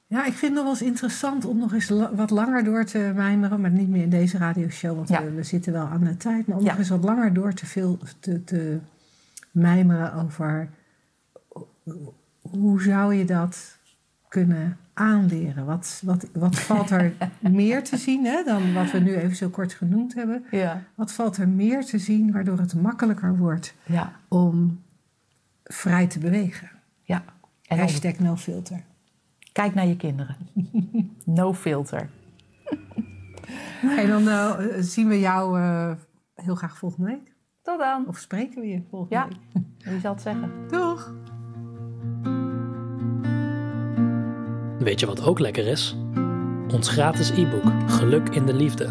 [0.09, 2.85] Ja, ik vind het nog wel eens interessant om nog eens la- wat langer door
[2.85, 3.61] te mijmeren.
[3.61, 5.23] Maar niet meer in deze radioshow, want Ja.
[5.25, 6.47] we, we zitten wel aan de tijd.
[6.47, 6.71] Maar om Ja.
[6.71, 8.79] nog eens wat langer door te, veel, te, te
[9.51, 10.69] mijmeren over...
[12.51, 13.79] Hoe zou je dat
[14.29, 15.65] kunnen aanleren?
[15.67, 19.49] Wat, wat, wat valt er meer te zien hè, dan wat we nu even zo
[19.49, 20.45] kort genoemd hebben?
[20.51, 20.83] Ja.
[20.95, 24.13] Wat valt er meer te zien waardoor het makkelijker wordt Ja.
[24.29, 24.83] om
[25.65, 26.71] vrij te bewegen?
[27.03, 27.25] ja.
[27.67, 28.83] En Hashtag no filter.
[29.53, 30.37] kijk naar je kinderen.
[31.25, 32.09] No filter.
[33.97, 35.91] En dan eh, zien we jou eh,
[36.35, 37.35] heel graag volgende week.
[37.63, 38.05] Tot dan.
[38.09, 39.29] Of spreken we je volgende Ja.
[39.29, 39.65] week.
[39.93, 40.51] Wie zal het zeggen?
[40.69, 41.15] Doeg!
[44.87, 45.97] Weet je wat ook lekker is?
[46.73, 48.89] Ons gratis e-book Geluk in de Liefde.